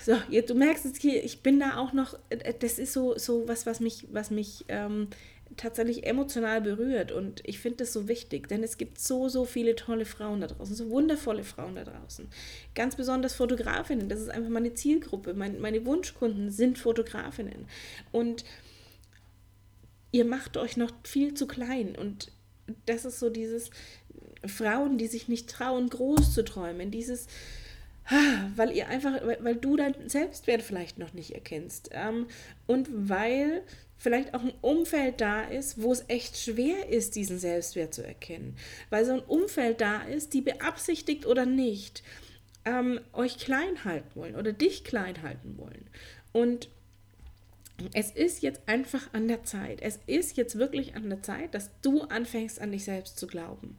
so, 0.05 0.17
jetzt, 0.29 0.51
du 0.51 0.55
merkst 0.55 0.85
es 0.85 0.99
hier, 0.99 1.25
ich 1.25 1.43
bin 1.43 1.61
da 1.61 1.79
auch 1.79 1.93
noch, 1.93 2.19
das 2.61 2.79
ist 2.79 2.93
so, 2.93 3.17
so 3.17 3.49
was, 3.49 3.65
was 3.65 3.81
mich, 3.81 4.07
was 4.13 4.31
mich 4.31 4.65
ähm, 4.69 5.09
tatsächlich 5.57 6.07
emotional 6.07 6.61
berührt 6.61 7.13
und 7.13 7.41
ich 7.45 7.59
finde 7.59 7.79
das 7.79 7.93
so 7.93 8.09
wichtig, 8.09 8.49
denn 8.49 8.63
es 8.63 8.79
gibt 8.79 8.99
so, 8.99 9.29
so 9.29 9.45
viele 9.45 9.75
tolle 9.75 10.05
Frauen 10.05 10.41
da 10.41 10.47
draußen, 10.47 10.75
so 10.75 10.91
wundervolle 10.91 11.45
Frauen 11.45 11.75
da 11.75 11.85
draußen. 11.85 12.29
Ganz 12.75 12.97
besonders 12.97 13.35
Fotografinnen, 13.35 14.09
das 14.09 14.21
ist 14.21 14.31
einfach 14.31 14.51
meine 14.51 14.75
Zielgruppe, 14.75 15.35
mein, 15.35 15.61
meine 15.61 15.85
Wunschkunden 15.87 16.51
sind 16.51 16.79
Fotografinnen 16.79 17.67
und 18.11 18.45
ihr 20.11 20.25
macht 20.25 20.57
euch 20.57 20.77
noch 20.77 20.91
viel 21.05 21.35
zu 21.35 21.47
klein 21.47 21.97
und 21.97 22.31
das 22.87 23.05
ist 23.05 23.19
so 23.19 23.29
dieses 23.29 23.71
Frauen, 24.47 24.99
die 24.99 25.07
sich 25.07 25.29
nicht 25.29 25.49
trauen, 25.49 25.89
groß 25.89 26.33
zu 26.33 26.45
träumen, 26.45 26.91
dieses 26.91 27.27
weil 28.57 28.73
ihr 28.73 28.89
einfach, 28.89 29.21
weil, 29.41 29.57
du 29.57 29.77
deinen 29.77 30.09
Selbstwert 30.09 30.63
vielleicht 30.63 30.99
noch 30.99 31.13
nicht 31.13 31.33
erkennst 31.33 31.91
ähm, 31.93 32.27
und 32.67 32.89
weil 32.91 33.63
vielleicht 33.97 34.35
auch 34.35 34.43
ein 34.43 34.53
Umfeld 34.61 35.21
da 35.21 35.43
ist, 35.43 35.81
wo 35.81 35.93
es 35.93 36.05
echt 36.09 36.37
schwer 36.37 36.89
ist, 36.89 37.15
diesen 37.15 37.39
Selbstwert 37.39 37.95
zu 37.95 38.05
erkennen, 38.05 38.57
weil 38.91 39.05
so 39.05 39.13
ein 39.13 39.21
Umfeld 39.21 39.81
da 39.81 40.03
ist, 40.03 40.35
die 40.35 40.41
beabsichtigt 40.41 41.27
oder 41.27 41.47
nicht 41.47 42.03
ähm, 42.65 43.01
euch 43.13 43.39
klein 43.39 43.85
halten 43.85 44.11
wollen 44.15 44.35
oder 44.35 44.53
dich 44.53 44.83
klein 44.83 45.23
halten 45.23 45.57
wollen. 45.57 45.87
Und 46.33 46.69
es 47.95 48.11
ist 48.11 48.43
jetzt 48.43 48.63
einfach 48.67 49.13
an 49.13 49.29
der 49.29 49.45
Zeit. 49.45 49.81
Es 49.81 50.01
ist 50.07 50.37
jetzt 50.37 50.59
wirklich 50.59 50.95
an 50.95 51.09
der 51.09 51.23
Zeit, 51.23 51.55
dass 51.55 51.71
du 51.83 52.03
anfängst 52.03 52.61
an 52.61 52.73
dich 52.73 52.85
selbst 52.85 53.19
zu 53.19 53.27
glauben 53.27 53.79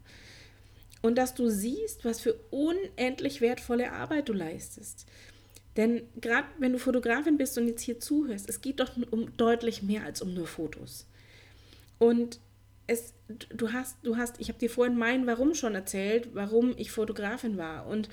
und 1.04 1.18
dass 1.18 1.36
du 1.36 1.50
siehst, 1.50 2.06
was 2.06 2.22
für 2.22 2.34
unendlich 2.50 3.42
wertvolle 3.42 3.92
Arbeit 3.92 4.30
du 4.30 4.34
leistest. 4.34 5.06
Denn 5.76 6.04
gerade 6.22 6.48
wenn 6.60 6.72
du 6.72 6.80
Fotografin 6.80 7.38
bist 7.38 7.58
und 7.58 7.68
jetzt 7.68 7.82
hier 7.82 8.00
zuhörst, 8.00 8.50
es 8.50 8.62
geht 8.62 8.80
doch 8.80 8.92
um 9.12 9.36
deutlich 9.38 9.84
mehr 9.84 10.04
als 10.06 10.22
um 10.22 10.34
nur 10.34 10.48
Fotos. 10.48 11.06
Und 12.00 12.40
es, 12.88 13.14
du 13.50 13.74
hast, 13.74 13.98
du 14.04 14.18
hast, 14.18 14.40
ich 14.40 14.48
habe 14.48 14.60
dir 14.60 14.70
vorhin 14.70 14.98
mein 14.98 15.28
Warum 15.28 15.56
schon 15.56 15.76
erzählt, 15.76 16.30
warum 16.34 16.74
ich 16.78 16.92
Fotografin 16.92 17.58
war. 17.58 17.86
Und 17.88 18.08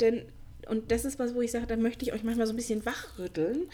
denn, 0.00 0.22
und 0.68 0.90
das 0.90 1.04
ist 1.04 1.18
was, 1.18 1.34
wo 1.34 1.42
ich 1.42 1.50
sage, 1.50 1.66
da 1.66 1.76
möchte 1.76 2.04
ich 2.04 2.12
euch 2.12 2.22
manchmal 2.22 2.46
so 2.46 2.52
ein 2.52 2.56
bisschen 2.56 2.86
wachrütteln 2.86 3.68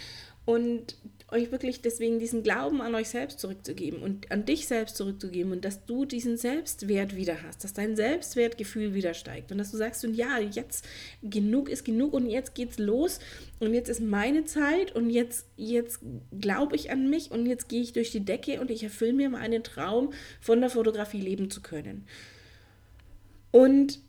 und 0.45 0.97
euch 1.29 1.51
wirklich 1.51 1.81
deswegen 1.81 2.21
diesen 2.21 2.45
Glauben 2.45 2.81
an 2.81 2.95
euch 2.95 3.09
selbst 3.09 3.41
zurückzugeben 3.41 4.01
und 4.01 4.31
an 4.31 4.45
dich 4.45 4.69
selbst 4.69 4.97
zurückzugeben 4.97 5.51
und 5.51 5.65
dass 5.65 5.85
du 5.85 6.05
diesen 6.05 6.37
Selbstwert 6.37 7.17
wieder 7.17 7.43
hast, 7.43 7.65
dass 7.65 7.73
dein 7.73 7.97
Selbstwertgefühl 7.97 8.95
wieder 8.95 9.13
steigt 9.13 9.51
und 9.51 9.59
dass 9.59 9.73
du 9.73 9.77
sagst, 9.77 10.05
und 10.05 10.15
ja, 10.15 10.39
jetzt 10.39 10.87
genug 11.23 11.69
ist 11.69 11.85
genug 11.85 12.13
und 12.13 12.29
jetzt 12.29 12.55
geht's 12.55 12.79
los 12.79 13.19
und 13.59 13.75
jetzt 13.75 13.89
ist 13.89 14.01
meine 14.01 14.45
Zeit 14.45 14.95
und 14.95 15.11
jetzt, 15.11 15.47
jetzt 15.57 15.99
glaube 16.41 16.77
ich 16.77 16.93
an 16.93 17.11
mich 17.11 17.33
und 17.33 17.47
jetzt 17.47 17.69
gehe 17.69 17.83
ich 17.83 17.93
durch 17.93 18.13
die 18.13 18.25
Decke 18.25 18.61
und 18.61 18.71
ich 18.71 18.85
erfülle 18.85 19.13
mir 19.13 19.29
meinen 19.29 19.65
Traum, 19.65 20.13
von 20.41 20.61
der 20.61 20.71
Fotografie 20.71 21.21
leben 21.21 21.51
zu 21.51 21.61
können. 21.61 22.07
Und 23.51 24.01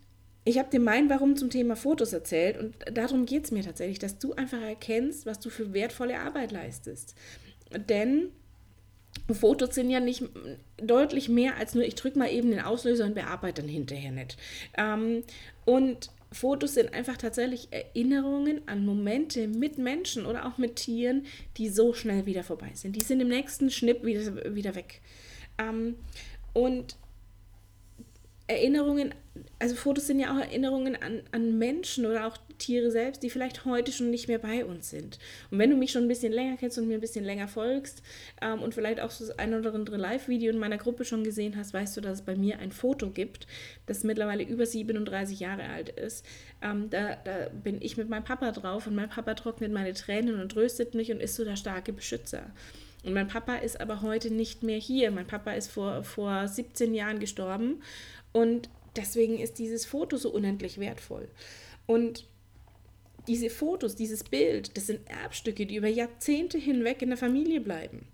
ich 0.48 0.58
habe 0.58 0.70
dir 0.70 0.80
mein 0.80 1.10
Warum 1.10 1.36
zum 1.36 1.50
Thema 1.50 1.75
Fotos 1.75 2.13
erzählt 2.13 2.58
und 2.58 2.75
darum 2.92 3.25
geht 3.25 3.44
es 3.44 3.51
mir 3.51 3.63
tatsächlich, 3.63 4.00
dass 4.00 4.18
du 4.18 4.34
einfach 4.34 4.62
erkennst, 4.62 5.25
was 5.25 5.39
du 5.39 5.50
für 5.50 5.74
wertvolle 5.74 6.20
Arbeit 6.20 6.54
leistest. 6.54 7.16
Denn 7.89 8.30
Fotos 9.30 9.75
sind 9.75 9.89
ja 9.89 10.00
nicht 10.00 10.24
deutlich 10.77 11.27
mehr 11.27 11.58
als 11.58 11.75
nur, 11.75 11.84
ich 11.84 11.96
drücke 11.96 12.18
mal 12.18 12.32
eben 12.32 12.50
den 12.51 12.62
Auslöser 12.62 13.04
und 13.06 13.16
bearbeite 13.16 13.62
dann 13.62 13.70
hinterher 13.70 14.12
nicht. 14.12 14.38
Ähm, 14.77 15.24
und 15.66 16.12
Fotos 16.32 16.75
sind 16.75 16.94
einfach 16.94 17.18
tatsächlich 17.18 17.68
Erinnerungen 17.72 18.62
an 18.68 18.86
Momente 18.86 19.50
mit 19.50 19.77
Menschen 19.77 20.25
oder 20.25 20.46
auch 20.46 20.58
mit 20.58 20.77
Tieren, 20.77 21.25
die 21.58 21.68
so 21.68 21.94
schnell 21.94 22.25
wieder 22.25 22.44
vorbei 22.44 22.72
sind. 22.74 22.96
Die 22.96 23.04
sind 23.04 23.20
im 23.20 23.27
nächsten 23.27 23.70
Schnipp 23.70 24.06
wieder, 24.06 24.56
wieder 24.56 24.75
weg. 24.75 25.01
Ähm, 25.58 25.96
und 26.54 26.96
Erinnerungen, 28.48 29.13
also 29.60 29.75
Fotos 29.75 30.08
sind 30.08 30.20
ja 30.20 30.34
auch 30.34 30.39
Erinnerungen 30.39 30.96
an, 30.96 31.22
an 31.32 31.58
Menschen 31.58 32.06
oder 32.06 32.27
auch 32.27 32.38
Tiere 32.58 32.92
selbst, 32.92 33.22
die 33.22 33.30
vielleicht 33.30 33.66
heute 33.66 33.92
schon 33.92 34.10
nicht 34.10 34.30
mehr 34.30 34.39
bei 34.39 34.66
uns 34.66 34.89
sind. 34.89 35.20
Und 35.51 35.60
wenn 35.60 35.70
du 35.70 35.75
mich 35.75 35.92
schon 35.92 36.04
ein 36.04 36.08
bisschen 36.08 36.32
länger 36.32 36.56
kennst 36.58 36.77
und 36.77 36.88
mir 36.88 36.96
ein 36.96 37.01
bisschen 37.01 37.25
länger 37.25 37.50
folgst 37.50 38.01
ähm, 38.42 38.62
und 38.62 38.74
vielleicht 38.74 39.01
auch 39.01 39.12
so 39.12 39.25
das 39.25 39.38
ein 39.38 39.54
oder 39.54 39.74
andere 39.74 39.98
Live-Video 39.98 40.51
in 40.51 40.60
meiner 40.60 40.77
Gruppe 40.77 41.04
schon 41.04 41.25
gesehen 41.25 41.58
hast, 41.58 41.74
weißt 41.74 41.98
du, 41.98 42.01
dass 42.01 42.20
es 42.20 42.25
bei 42.25 42.36
mir 42.36 42.60
ein 42.60 42.72
Foto 42.72 43.10
gibt, 43.10 43.48
das 43.86 44.06
mittlerweile 44.06 44.44
über 44.44 44.66
37 44.66 45.42
Jahre 45.42 45.63
alt 45.63 45.89
ist. 45.89 46.25
Ähm, 46.62 46.89
da, 46.89 47.18
da 47.24 47.50
bin 47.50 47.82
ich 47.82 47.98
mit 47.98 48.10
meinem 48.10 48.24
Papa 48.24 48.51
drauf 48.54 48.88
und 48.88 48.96
mein 48.96 49.10
Papa 49.10 49.34
trocknet 49.34 49.74
meine 49.74 49.94
Tränen 49.94 50.39
und 50.39 50.54
tröstet 50.54 50.96
mich 50.96 51.12
und 51.12 51.20
ist 51.20 51.36
so 51.36 51.44
der 51.44 51.58
starke 51.58 51.92
Beschützer. 51.92 52.44
Und 53.04 53.13
mein 53.13 53.27
Papa 53.27 53.56
ist 53.56 53.80
aber 53.80 54.01
heute 54.01 54.34
nicht 54.34 54.63
mehr 54.63 54.80
hier. 54.80 55.12
Mein 55.12 55.27
Papa 55.27 55.51
ist 55.51 55.72
vor, 55.72 56.04
vor 56.04 56.48
17 56.48 56.94
Jahren 56.94 57.20
gestorben 57.20 57.82
und 58.38 58.70
deswegen 58.96 59.39
ist 59.39 59.58
dieses 59.58 59.88
Foto 59.88 60.15
so 60.15 60.29
unendlich 60.29 60.77
wertvoll. 60.79 61.27
Und 61.88 62.27
diese 63.25 63.50
Fotos, 63.50 63.96
dieses 63.96 64.24
Bild, 64.24 64.77
das 64.77 64.86
sind 64.86 65.10
Erbstücke, 65.10 65.65
die 65.65 65.75
über 65.75 65.88
Jahrzehnte 65.88 66.60
hinweg 66.60 67.01
in 67.01 67.10
der 67.10 67.17
Familie 67.17 67.62
bleiben. 67.62 68.06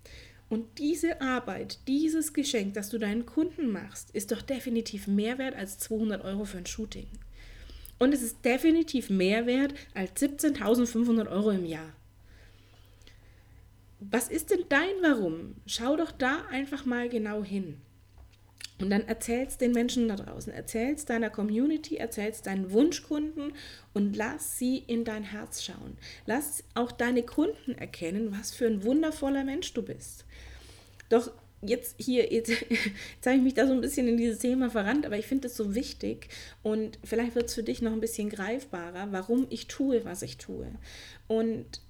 Und 0.48 0.80
diese 0.80 1.20
Arbeit, 1.20 1.80
dieses 1.89 2.32
Geschenk, 2.32 2.74
das 2.74 2.88
du 2.88 3.00
deinen 3.00 3.25
Kunden 3.25 3.70
machst, 3.70 4.12
ist 4.12 4.32
doch 4.32 4.42
definitiv 4.42 5.08
mehr 5.08 5.39
wert 5.39 5.58
als 5.58 5.77
200 5.80 6.24
Euro 6.24 6.46
für 6.46 6.60
ein 6.60 6.68
Shooting. 6.68 7.08
Und 8.00 8.13
es 8.13 8.22
ist 8.22 8.46
definitiv 8.46 9.10
mehr 9.10 9.46
wert 9.46 9.74
als 9.94 10.22
17.500 10.22 11.30
Euro 11.30 11.51
im 11.51 11.65
Jahr. 11.65 11.94
Was 14.00 14.30
ist 14.30 14.51
denn 14.51 14.63
dein 14.70 14.96
Warum? 15.01 15.56
Schau 15.65 15.98
doch 15.98 16.13
da 16.13 16.46
einfach 16.50 16.86
mal 16.86 17.10
genau 17.10 17.44
hin. 17.44 17.82
Und 18.79 18.89
dann 18.89 19.08
erzählst 19.08 19.62
den 19.62 19.72
Menschen 19.72 20.08
da 20.08 20.15
draußen, 20.15 20.51
erzählst 20.51 21.10
deiner 21.10 21.29
Community, 21.29 21.98
erzählst 21.98 22.48
deinen 22.48 22.72
Wunschkunden 22.72 23.53
und 23.93 24.15
lass 24.15 24.58
sie 24.58 24.77
in 24.79 25.05
dein 25.05 25.24
Herz 25.24 25.63
schauen. 25.63 25.98
Lass 26.25 26.63
auch 26.74 26.91
deine 26.91 27.24
Kunden 27.24 27.75
erkennen, 27.77 28.36
was 28.38 28.51
für 28.51 28.65
ein 28.65 28.84
wundervoller 28.84 29.43
Mensch 29.43 29.74
du 29.74 29.84
bist. 29.84 30.25
Doch 31.10 31.32
jetzt 31.62 31.96
hier, 31.98 32.32
jetzt, 32.34 32.50
jetzt 32.70 33.25
habe 33.25 33.38
ich 33.38 33.43
mich 33.43 33.53
da 33.53 33.67
so 33.67 33.74
ein 33.74 33.82
bisschen 33.82 34.08
in 34.08 34.17
dieses 34.17 34.39
Thema 34.39 34.70
verrannt, 34.70 35.05
aber 35.05 35.17
ich 35.17 35.27
finde 35.27 35.48
es 35.48 35.55
so 35.55 35.75
wichtig 35.75 36.27
und 36.62 37.00
vielleicht 37.03 37.36
wird 37.36 37.50
es 37.50 37.55
für 37.55 37.63
dich 37.63 37.82
noch 37.82 37.93
ein 37.93 38.01
bisschen 38.01 38.29
greifbarer, 38.29 39.12
warum 39.12 39.48
ich 39.50 39.67
tue, 39.67 40.03
was 40.03 40.24
ich 40.24 40.38
tue. 40.38 40.67
Und 41.27 41.82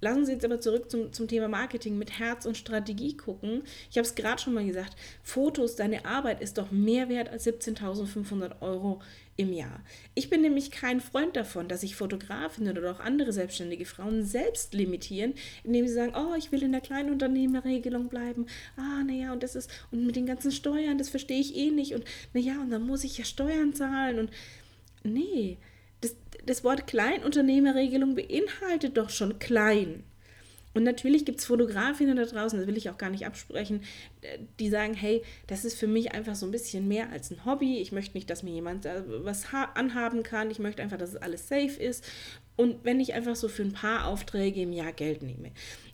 Lassen 0.00 0.24
Sie 0.24 0.32
jetzt 0.32 0.44
aber 0.44 0.60
zurück 0.60 0.90
zum, 0.90 1.12
zum 1.12 1.28
Thema 1.28 1.48
Marketing 1.48 1.98
mit 1.98 2.18
Herz 2.18 2.46
und 2.46 2.56
Strategie 2.56 3.16
gucken. 3.16 3.62
Ich 3.90 3.98
habe 3.98 4.06
es 4.06 4.14
gerade 4.14 4.40
schon 4.40 4.54
mal 4.54 4.64
gesagt, 4.64 4.96
Fotos, 5.22 5.76
deine 5.76 6.04
Arbeit 6.04 6.40
ist 6.40 6.58
doch 6.58 6.70
mehr 6.70 7.08
wert 7.08 7.28
als 7.28 7.46
17.500 7.46 8.60
Euro 8.60 9.00
im 9.36 9.52
Jahr. 9.52 9.80
Ich 10.14 10.28
bin 10.28 10.42
nämlich 10.42 10.70
kein 10.70 11.00
Freund 11.00 11.36
davon, 11.36 11.68
dass 11.68 11.80
sich 11.80 11.96
Fotografinnen 11.96 12.76
oder 12.76 12.92
auch 12.92 13.00
andere 13.00 13.32
selbstständige 13.32 13.86
Frauen 13.86 14.24
selbst 14.24 14.74
limitieren, 14.74 15.34
indem 15.64 15.86
sie 15.86 15.94
sagen, 15.94 16.14
oh, 16.14 16.34
ich 16.36 16.52
will 16.52 16.62
in 16.62 16.72
der 16.72 16.82
Kleinunternehmerregelung 16.82 18.08
bleiben. 18.08 18.46
Ah, 18.76 19.02
naja, 19.02 19.32
und 19.32 19.42
das 19.42 19.54
ist, 19.54 19.70
und 19.90 20.04
mit 20.06 20.16
den 20.16 20.26
ganzen 20.26 20.52
Steuern, 20.52 20.98
das 20.98 21.08
verstehe 21.08 21.40
ich 21.40 21.56
eh 21.56 21.70
nicht. 21.70 21.94
Und 21.94 22.04
naja, 22.34 22.60
und 22.60 22.70
dann 22.70 22.86
muss 22.86 23.04
ich 23.04 23.16
ja 23.16 23.24
Steuern 23.24 23.72
zahlen. 23.72 24.18
Und 24.18 24.30
nee, 25.02 25.56
das, 26.50 26.64
Wort 26.64 26.86
Kleinunternehmerregelung 26.86 28.14
beinhaltet 28.14 28.96
doch 28.96 29.10
schon 29.10 29.38
klein. 29.38 30.04
Und 30.72 30.84
natürlich 30.84 31.24
gibt 31.24 31.40
es 31.40 31.46
Fotografinnen 31.46 32.16
da 32.16 32.24
draußen, 32.24 32.58
das 32.58 32.68
will 32.68 32.76
ich 32.76 32.90
auch 32.90 32.98
gar 32.98 33.10
nicht 33.10 33.26
absprechen, 33.26 33.82
die 34.60 34.68
sagen, 34.68 34.94
hey, 34.94 35.22
das 35.48 35.64
ist 35.64 35.76
für 35.76 35.88
mich 35.88 36.12
einfach 36.12 36.36
so 36.36 36.46
ein 36.46 36.52
bisschen 36.52 36.86
mehr 36.86 37.10
als 37.10 37.30
ein 37.30 37.44
Hobby. 37.44 37.78
Ich 37.78 37.90
möchte 37.90 38.16
nicht, 38.16 38.30
dass 38.30 38.44
mir 38.44 38.52
jemand 38.52 38.84
was 38.84 39.46
anhaben 39.74 40.22
kann. 40.22 40.50
Ich 40.50 40.60
möchte 40.60 40.82
einfach, 40.82 40.98
dass 40.98 41.10
es 41.10 41.16
alles 41.16 41.48
safe 41.48 41.80
ist. 41.80 42.04
Und 42.54 42.84
wenn 42.84 43.00
ich 43.00 43.14
einfach 43.14 43.34
so 43.34 43.48
für 43.48 43.62
ein 43.62 43.72
paar 43.72 44.06
Aufträge 44.06 44.62
im 44.62 44.72
Jahr 44.72 44.92
Geld 44.92 45.22
nehme, 45.22 45.50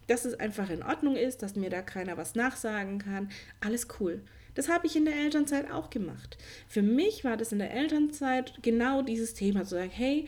dass 0.09 0.27
es 0.27 0.35
einfach 0.35 0.69
in 0.69 0.83
Ordnung 0.83 1.17
ist, 1.17 1.43
dass 1.43 1.57
mir 1.57 1.71
da 1.71 1.81
keiner 1.81 2.19
was 2.19 2.35
nachsagen 2.35 2.99
kann, 2.99 3.31
alles 3.61 3.89
cool. 3.99 4.21
Das 4.57 4.69
habe 4.69 4.87
ich 4.87 4.97
in 4.97 5.05
der 5.05 5.15
Elternzeit 5.15 5.71
auch 5.71 5.91
gemacht. 5.91 6.37
Für 6.67 6.83
mich 6.83 7.25
war 7.25 7.37
das 7.37 7.53
in 7.53 7.59
der 7.61 7.73
Elternzeit 7.73 8.55
genau 8.63 9.03
dieses 9.03 9.35
Thema, 9.35 9.65
zu 9.65 9.77
sagen, 9.77 9.91
hey, 9.91 10.27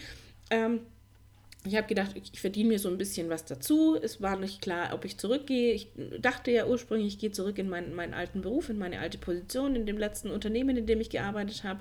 ähm, 0.50 0.80
ich 1.64 1.76
habe 1.76 1.88
gedacht, 1.88 2.14
ich 2.14 2.40
verdiene 2.40 2.68
mir 2.68 2.78
so 2.78 2.88
ein 2.88 2.98
bisschen 2.98 3.30
was 3.30 3.44
dazu. 3.44 3.96
Es 4.00 4.22
war 4.22 4.36
nicht 4.36 4.62
klar, 4.62 4.94
ob 4.94 5.04
ich 5.04 5.18
zurückgehe. 5.18 5.72
Ich 5.72 5.88
dachte 6.20 6.50
ja 6.50 6.66
ursprünglich, 6.66 7.14
ich 7.14 7.18
gehe 7.18 7.32
zurück 7.32 7.58
in 7.58 7.68
meinen, 7.68 7.94
meinen 7.94 8.14
alten 8.14 8.42
Beruf, 8.42 8.68
in 8.68 8.78
meine 8.78 9.00
alte 9.00 9.18
Position, 9.18 9.74
in 9.74 9.86
dem 9.86 9.98
letzten 9.98 10.30
Unternehmen, 10.30 10.76
in 10.76 10.86
dem 10.86 11.00
ich 11.00 11.10
gearbeitet 11.10 11.64
habe. 11.64 11.80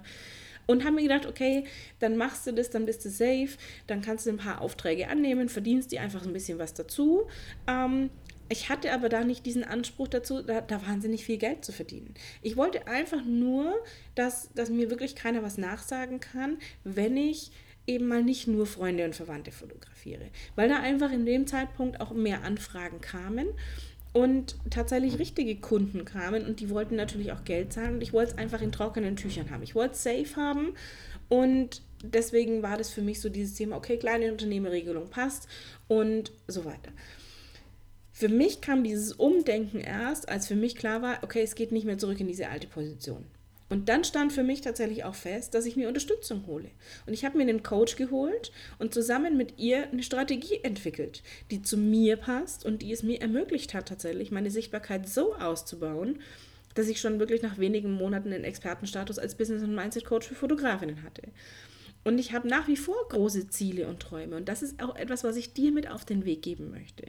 Und 0.66 0.84
habe 0.84 0.96
mir 0.96 1.04
gedacht, 1.04 1.26
okay, 1.26 1.66
dann 2.00 2.18
machst 2.18 2.48
du 2.48 2.54
das, 2.54 2.70
dann 2.70 2.86
bist 2.86 3.06
du 3.06 3.10
safe, 3.10 3.50
dann 3.88 4.02
kannst 4.02 4.26
du 4.26 4.32
ein 4.32 4.38
paar 4.38 4.62
Aufträge 4.62 5.10
annehmen, 5.10 5.48
verdienst 5.48 5.92
dir 5.92 6.02
einfach 6.02 6.26
ein 6.26 6.34
bisschen 6.34 6.60
was 6.60 6.74
dazu. 6.74 7.28
Ähm, 7.68 8.10
Ich 8.50 8.70
hatte 8.70 8.94
aber 8.94 9.10
da 9.10 9.24
nicht 9.24 9.46
diesen 9.46 9.64
Anspruch 9.64 10.08
dazu, 10.08 10.42
da, 10.42 10.62
da, 10.62 10.86
wahnsinnig 10.86 11.26
viel 11.26 11.38
Geld 11.38 11.66
zu 11.66 11.72
verdienen. 11.72 12.14
Ich 12.42 12.56
wollte 12.56 12.88
einfach 12.88 13.24
nur, 13.26 13.74
dass, 14.16 14.54
dass 14.54 14.70
mir 14.70 14.90
wirklich 14.90 15.16
keiner 15.16 15.44
was 15.44 15.58
nachsagen 15.58 16.20
kann, 16.20 16.58
wenn 16.84 17.18
ich 17.18 17.52
eben 17.88 18.08
mal 18.08 18.24
nicht 18.24 18.48
nur 18.48 18.66
Freunde 18.66 19.06
und 19.06 19.16
Verwandte 19.16 19.52
fotografiere. 19.52 20.26
Weil 20.56 20.70
da 20.70 20.80
einfach 20.80 21.12
in 21.12 21.26
dem 21.26 21.48
Zeitpunkt 21.48 22.02
auch 22.02 22.12
mehr 22.12 22.44
Anfragen 22.44 23.02
kamen 23.02 23.48
und 24.14 24.56
tatsächlich 24.70 25.20
richtige 25.20 25.56
Kunden 25.56 26.06
kamen 26.06 26.46
und 26.46 26.60
die 26.60 26.70
wollten 26.70 26.96
natürlich 26.96 27.32
auch 27.32 27.44
Geld 27.44 27.74
zahlen 27.74 27.96
und 27.96 28.02
ich 28.02 28.14
wollte 28.14 28.32
es 28.32 28.38
einfach 28.38 28.62
in 28.62 28.72
trockenen 28.72 29.16
Tüchern 29.16 29.52
haben. 29.52 29.64
Ich 29.64 29.76
wollte 29.76 29.94
es 29.94 30.04
safe 30.04 30.36
haben 30.36 30.74
und 31.30 31.82
deswegen 32.04 32.62
war 32.62 32.78
das 32.78 32.90
für 32.90 33.02
mich 33.02 33.22
so 33.22 33.30
dieses 33.30 33.56
Thema, 33.56 33.78
okay, 33.78 33.98
kleine 33.98 34.32
Unternehmerregelung 34.32 35.10
passt 35.10 35.48
und 35.88 36.32
so 36.48 36.66
weiter. 36.66 36.92
Für 38.20 38.30
mich 38.30 38.62
kam 38.62 38.84
dieses 38.84 39.14
Umdenken 39.14 39.80
erst, 39.80 40.28
als 40.28 40.48
für 40.48 40.56
mich 40.56 40.76
klar 40.76 41.04
war, 41.04 41.20
okay, 41.22 41.44
es 41.44 41.54
geht 41.54 41.72
nicht 41.72 41.86
mehr 41.86 42.00
zurück 42.00 42.20
in 42.20 42.26
diese 42.26 42.50
alte 42.50 42.66
Position. 42.66 43.28
Und 43.70 43.90
dann 43.90 44.04
stand 44.04 44.34
für 44.34 44.42
mich 44.42 44.62
tatsächlich 44.62 45.04
auch 45.04 45.14
fest, 45.14 45.54
dass 45.54 45.68
ich 45.68 45.76
mir 45.76 45.88
Unterstützung 45.88 46.48
hole. 46.48 46.72
Und 47.06 47.14
ich 47.14 47.26
habe 47.26 47.38
mir 47.38 47.44
einen 47.44 47.62
Coach 47.62 47.96
geholt 47.96 48.52
und 48.80 48.92
zusammen 48.92 49.38
mit 49.38 49.60
ihr 49.60 49.92
eine 49.92 50.02
Strategie 50.02 50.64
entwickelt, 50.64 51.22
die 51.52 51.62
zu 51.62 51.78
mir 51.78 52.18
passt 52.18 52.66
und 52.66 52.82
die 52.82 52.92
es 52.92 53.04
mir 53.04 53.22
ermöglicht 53.22 53.76
hat, 53.76 53.88
tatsächlich 53.88 54.32
meine 54.32 54.50
Sichtbarkeit 54.50 55.08
so 55.08 55.36
auszubauen, 55.36 56.20
dass 56.74 56.88
ich 56.88 57.00
schon 57.00 57.20
wirklich 57.20 57.44
nach 57.44 57.60
wenigen 57.60 57.92
Monaten 57.92 58.32
den 58.32 58.46
Expertenstatus 58.46 59.20
als 59.20 59.36
Business- 59.36 59.62
und 59.62 59.76
Mindset-Coach 59.76 60.28
für 60.28 60.34
Fotografinnen 60.34 61.04
hatte. 61.04 61.22
Und 62.04 62.18
ich 62.18 62.34
habe 62.34 62.48
nach 62.48 62.68
wie 62.68 62.78
vor 62.78 62.98
große 63.10 63.50
Ziele 63.50 63.88
und 63.88 64.00
Träume. 64.00 64.38
Und 64.38 64.50
das 64.50 64.64
ist 64.64 64.82
auch 64.82 64.96
etwas, 64.96 65.24
was 65.24 65.36
ich 65.36 65.54
dir 65.54 65.72
mit 65.72 65.88
auf 65.88 66.04
den 66.04 66.26
Weg 66.26 66.42
geben 66.42 66.72
möchte. 66.72 67.04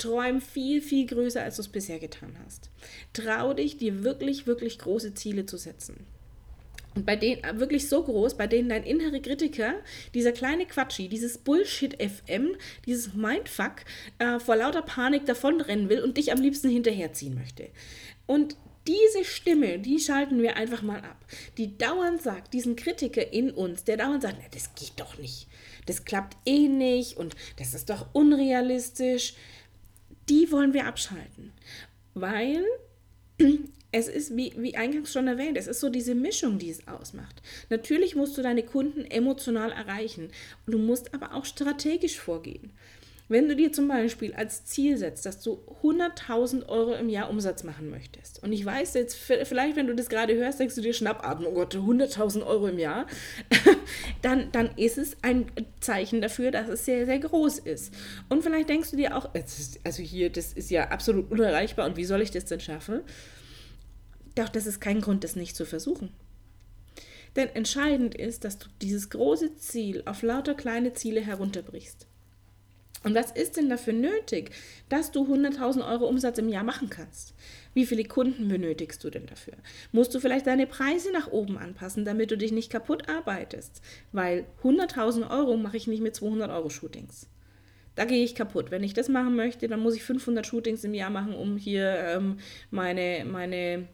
Träum 0.00 0.40
viel, 0.40 0.80
viel 0.80 1.06
größer, 1.06 1.42
als 1.42 1.56
du 1.56 1.62
es 1.62 1.68
bisher 1.68 1.98
getan 1.98 2.36
hast. 2.44 2.70
Trau 3.12 3.54
dich, 3.54 3.76
dir 3.76 4.02
wirklich, 4.02 4.46
wirklich 4.46 4.78
große 4.78 5.14
Ziele 5.14 5.46
zu 5.46 5.56
setzen. 5.56 6.06
Und 6.94 7.06
bei 7.06 7.14
denen, 7.14 7.44
äh, 7.44 7.60
wirklich 7.60 7.88
so 7.88 8.02
groß, 8.02 8.36
bei 8.36 8.46
denen 8.46 8.68
dein 8.68 8.82
innerer 8.82 9.20
Kritiker, 9.20 9.74
dieser 10.12 10.32
kleine 10.32 10.66
Quatschi, 10.66 11.08
dieses 11.08 11.38
Bullshit-FM, 11.38 12.56
dieses 12.86 13.14
Mindfuck, 13.14 13.84
äh, 14.18 14.40
vor 14.40 14.56
lauter 14.56 14.82
Panik 14.82 15.24
davonrennen 15.26 15.88
will 15.88 16.00
und 16.00 16.16
dich 16.16 16.32
am 16.32 16.40
liebsten 16.40 16.68
hinterherziehen 16.68 17.34
möchte. 17.34 17.68
Und 18.26 18.56
diese 18.88 19.24
Stimme, 19.24 19.78
die 19.78 20.00
schalten 20.00 20.42
wir 20.42 20.56
einfach 20.56 20.82
mal 20.82 21.00
ab. 21.00 21.24
Die 21.58 21.76
dauernd 21.76 22.22
sagt, 22.22 22.54
diesen 22.54 22.76
Kritiker 22.76 23.32
in 23.32 23.50
uns, 23.50 23.84
der 23.84 23.98
dauernd 23.98 24.22
sagt, 24.22 24.54
das 24.54 24.74
geht 24.74 24.98
doch 24.98 25.18
nicht, 25.18 25.46
das 25.86 26.04
klappt 26.04 26.36
eh 26.46 26.66
nicht 26.66 27.16
und 27.16 27.36
das 27.58 27.74
ist 27.74 27.90
doch 27.90 28.06
unrealistisch 28.14 29.34
die 30.30 30.50
wollen 30.50 30.72
wir 30.72 30.86
abschalten. 30.86 31.52
Weil 32.14 32.64
es 33.92 34.08
ist, 34.08 34.36
wie, 34.36 34.52
wie 34.56 34.76
eingangs 34.76 35.12
schon 35.12 35.26
erwähnt, 35.26 35.58
es 35.58 35.66
ist 35.66 35.80
so 35.80 35.90
diese 35.90 36.14
Mischung, 36.14 36.58
die 36.58 36.70
es 36.70 36.86
ausmacht. 36.86 37.42
Natürlich 37.68 38.14
musst 38.14 38.38
du 38.38 38.42
deine 38.42 38.62
Kunden 38.62 39.04
emotional 39.04 39.72
erreichen. 39.72 40.30
Du 40.66 40.78
musst 40.78 41.12
aber 41.12 41.34
auch 41.34 41.44
strategisch 41.44 42.18
vorgehen. 42.18 42.70
Wenn 43.30 43.48
du 43.48 43.54
dir 43.54 43.72
zum 43.72 43.86
Beispiel 43.86 44.34
als 44.34 44.64
Ziel 44.64 44.98
setzt, 44.98 45.24
dass 45.24 45.40
du 45.40 45.62
100.000 45.84 46.66
Euro 46.66 46.94
im 46.94 47.08
Jahr 47.08 47.30
Umsatz 47.30 47.62
machen 47.62 47.88
möchtest, 47.88 48.42
und 48.42 48.52
ich 48.52 48.66
weiß 48.66 48.94
jetzt, 48.94 49.14
vielleicht 49.14 49.76
wenn 49.76 49.86
du 49.86 49.94
das 49.94 50.08
gerade 50.08 50.34
hörst, 50.34 50.58
denkst 50.58 50.74
du 50.74 50.80
dir 50.80 50.92
Schnappatmen, 50.92 51.46
oh 51.46 51.52
Gott, 51.52 51.76
100.000 51.76 52.44
Euro 52.44 52.66
im 52.66 52.80
Jahr, 52.80 53.06
dann, 54.22 54.50
dann 54.50 54.76
ist 54.76 54.98
es 54.98 55.16
ein 55.22 55.46
Zeichen 55.78 56.20
dafür, 56.20 56.50
dass 56.50 56.68
es 56.68 56.84
sehr, 56.84 57.06
sehr 57.06 57.20
groß 57.20 57.60
ist. 57.60 57.94
Und 58.28 58.42
vielleicht 58.42 58.68
denkst 58.68 58.90
du 58.90 58.96
dir 58.96 59.16
auch, 59.16 59.30
also 59.32 60.02
hier, 60.02 60.30
das 60.30 60.52
ist 60.52 60.72
ja 60.72 60.88
absolut 60.88 61.30
unerreichbar 61.30 61.86
und 61.86 61.96
wie 61.96 62.06
soll 62.06 62.22
ich 62.22 62.32
das 62.32 62.46
denn 62.46 62.58
schaffen? 62.58 63.02
Doch 64.34 64.48
das 64.48 64.66
ist 64.66 64.80
kein 64.80 65.00
Grund, 65.00 65.22
das 65.22 65.36
nicht 65.36 65.54
zu 65.54 65.66
versuchen. 65.66 66.10
Denn 67.36 67.48
entscheidend 67.50 68.16
ist, 68.16 68.42
dass 68.42 68.58
du 68.58 68.68
dieses 68.82 69.08
große 69.08 69.54
Ziel 69.54 70.02
auf 70.06 70.22
lauter 70.22 70.54
kleine 70.54 70.94
Ziele 70.94 71.20
herunterbrichst. 71.20 72.09
Und 73.02 73.14
was 73.14 73.30
ist 73.30 73.56
denn 73.56 73.70
dafür 73.70 73.94
nötig, 73.94 74.50
dass 74.90 75.10
du 75.10 75.24
100.000 75.24 75.90
Euro 75.90 76.06
Umsatz 76.06 76.38
im 76.38 76.50
Jahr 76.50 76.64
machen 76.64 76.90
kannst? 76.90 77.34
Wie 77.72 77.86
viele 77.86 78.04
Kunden 78.04 78.48
benötigst 78.48 79.02
du 79.02 79.10
denn 79.10 79.26
dafür? 79.26 79.54
Musst 79.92 80.14
du 80.14 80.20
vielleicht 80.20 80.46
deine 80.46 80.66
Preise 80.66 81.10
nach 81.12 81.28
oben 81.28 81.56
anpassen, 81.56 82.04
damit 82.04 82.30
du 82.30 82.36
dich 82.36 82.52
nicht 82.52 82.70
kaputt 82.70 83.08
arbeitest? 83.08 83.80
Weil 84.12 84.44
100.000 84.62 85.30
Euro 85.30 85.56
mache 85.56 85.78
ich 85.78 85.86
nicht 85.86 86.02
mit 86.02 86.14
200 86.14 86.50
Euro 86.50 86.68
Shootings. 86.68 87.26
Da 87.94 88.04
gehe 88.04 88.24
ich 88.24 88.34
kaputt. 88.34 88.70
Wenn 88.70 88.84
ich 88.84 88.94
das 88.94 89.08
machen 89.08 89.34
möchte, 89.34 89.66
dann 89.68 89.80
muss 89.80 89.94
ich 89.94 90.02
500 90.02 90.46
Shootings 90.46 90.84
im 90.84 90.94
Jahr 90.94 91.10
machen, 91.10 91.34
um 91.34 91.56
hier 91.56 91.94
ähm, 91.98 92.38
meine, 92.70 93.24
meine 93.24 93.88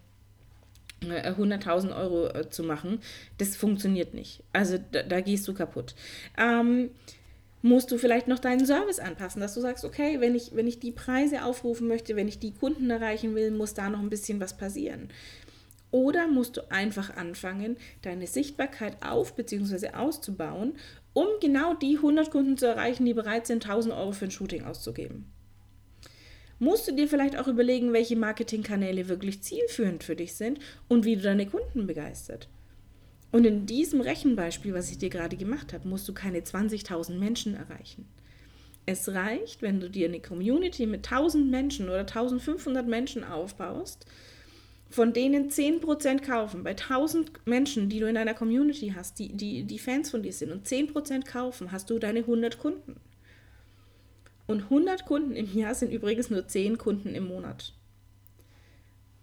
100.000 1.02 1.88
äh, 1.88 1.92
Euro 1.92 2.28
äh, 2.28 2.50
zu 2.50 2.62
machen. 2.62 3.00
Das 3.38 3.56
funktioniert 3.56 4.14
nicht. 4.14 4.42
Also 4.52 4.78
da, 4.92 5.02
da 5.02 5.20
gehst 5.20 5.46
du 5.48 5.54
kaputt. 5.54 5.94
Ähm, 6.38 6.90
musst 7.66 7.90
du 7.90 7.98
vielleicht 7.98 8.28
noch 8.28 8.38
deinen 8.38 8.64
Service 8.64 9.00
anpassen, 9.00 9.40
dass 9.40 9.54
du 9.54 9.60
sagst, 9.60 9.84
okay, 9.84 10.20
wenn 10.20 10.36
ich, 10.36 10.54
wenn 10.54 10.68
ich 10.68 10.78
die 10.78 10.92
Preise 10.92 11.44
aufrufen 11.44 11.88
möchte, 11.88 12.14
wenn 12.14 12.28
ich 12.28 12.38
die 12.38 12.54
Kunden 12.54 12.88
erreichen 12.90 13.34
will, 13.34 13.50
muss 13.50 13.74
da 13.74 13.90
noch 13.90 13.98
ein 13.98 14.08
bisschen 14.08 14.40
was 14.40 14.56
passieren. 14.56 15.08
Oder 15.90 16.28
musst 16.28 16.56
du 16.56 16.70
einfach 16.70 17.16
anfangen, 17.16 17.76
deine 18.02 18.28
Sichtbarkeit 18.28 19.02
auf 19.04 19.34
bzw. 19.34 19.90
auszubauen, 19.90 20.74
um 21.12 21.26
genau 21.40 21.74
die 21.74 21.96
100 21.96 22.30
Kunden 22.30 22.56
zu 22.56 22.66
erreichen, 22.66 23.04
die 23.04 23.14
bereit 23.14 23.46
sind, 23.48 23.64
1000 23.64 23.94
Euro 23.94 24.12
für 24.12 24.26
ein 24.26 24.30
Shooting 24.30 24.64
auszugeben. 24.64 25.32
Musst 26.58 26.86
du 26.86 26.92
dir 26.92 27.08
vielleicht 27.08 27.36
auch 27.36 27.48
überlegen, 27.48 27.92
welche 27.92 28.16
Marketingkanäle 28.16 29.08
wirklich 29.08 29.42
zielführend 29.42 30.04
für 30.04 30.14
dich 30.14 30.34
sind 30.34 30.60
und 30.88 31.04
wie 31.04 31.16
du 31.16 31.22
deine 31.22 31.46
Kunden 31.46 31.86
begeistert. 31.86 32.48
Und 33.36 33.44
in 33.44 33.66
diesem 33.66 34.00
Rechenbeispiel, 34.00 34.72
was 34.72 34.90
ich 34.90 34.96
dir 34.96 35.10
gerade 35.10 35.36
gemacht 35.36 35.74
habe, 35.74 35.86
musst 35.86 36.08
du 36.08 36.14
keine 36.14 36.38
20.000 36.40 37.18
Menschen 37.18 37.52
erreichen. 37.52 38.08
Es 38.86 39.10
reicht, 39.10 39.60
wenn 39.60 39.78
du 39.78 39.90
dir 39.90 40.08
eine 40.08 40.20
Community 40.20 40.86
mit 40.86 41.04
1000 41.04 41.50
Menschen 41.50 41.90
oder 41.90 41.98
1500 41.98 42.88
Menschen 42.88 43.24
aufbaust, 43.24 44.06
von 44.88 45.12
denen 45.12 45.50
10% 45.50 46.22
kaufen. 46.22 46.64
Bei 46.64 46.70
1000 46.70 47.46
Menschen, 47.46 47.90
die 47.90 48.00
du 48.00 48.08
in 48.08 48.14
deiner 48.14 48.32
Community 48.32 48.94
hast, 48.96 49.18
die, 49.18 49.34
die, 49.34 49.64
die 49.64 49.78
Fans 49.78 50.10
von 50.10 50.22
dir 50.22 50.32
sind 50.32 50.50
und 50.50 50.66
10% 50.66 51.26
kaufen, 51.26 51.72
hast 51.72 51.90
du 51.90 51.98
deine 51.98 52.20
100 52.20 52.58
Kunden. 52.58 52.96
Und 54.46 54.62
100 54.62 55.04
Kunden 55.04 55.36
im 55.36 55.54
Jahr 55.54 55.74
sind 55.74 55.92
übrigens 55.92 56.30
nur 56.30 56.48
10 56.48 56.78
Kunden 56.78 57.14
im 57.14 57.28
Monat. 57.28 57.74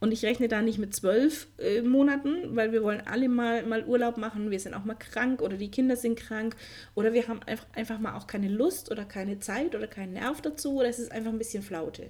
Und 0.03 0.11
ich 0.11 0.25
rechne 0.25 0.49
da 0.49 0.61
nicht 0.61 0.79
mit 0.79 0.93
zwölf 0.93 1.47
äh, 1.59 1.81
Monaten, 1.81 2.57
weil 2.57 2.73
wir 2.73 2.83
wollen 2.83 3.03
alle 3.05 3.29
mal, 3.29 3.65
mal 3.65 3.85
Urlaub 3.85 4.17
machen. 4.17 4.51
Wir 4.51 4.59
sind 4.59 4.73
auch 4.73 4.83
mal 4.83 4.95
krank 4.95 5.41
oder 5.41 5.55
die 5.55 5.71
Kinder 5.71 5.95
sind 5.95 6.19
krank 6.19 6.57
oder 6.93 7.13
wir 7.13 7.29
haben 7.29 7.41
einfach, 7.43 7.65
einfach 7.73 7.99
mal 7.99 8.17
auch 8.17 8.27
keine 8.27 8.49
Lust 8.49 8.91
oder 8.91 9.05
keine 9.05 9.39
Zeit 9.39 9.75
oder 9.75 9.87
keinen 9.87 10.11
Nerv 10.11 10.41
dazu 10.41 10.73
oder 10.73 10.89
es 10.89 10.99
ist 10.99 11.13
einfach 11.13 11.31
ein 11.31 11.37
bisschen 11.37 11.63
Flaute. 11.63 12.09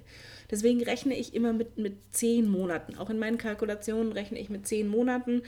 Deswegen 0.50 0.82
rechne 0.82 1.16
ich 1.16 1.34
immer 1.34 1.52
mit, 1.52 1.78
mit 1.78 1.94
zehn 2.10 2.48
Monaten. 2.50 2.98
Auch 2.98 3.10
in 3.10 3.20
meinen 3.20 3.38
Kalkulationen 3.38 4.10
rechne 4.10 4.40
ich 4.40 4.50
mit 4.50 4.66
zehn 4.66 4.88
Monaten. 4.88 5.42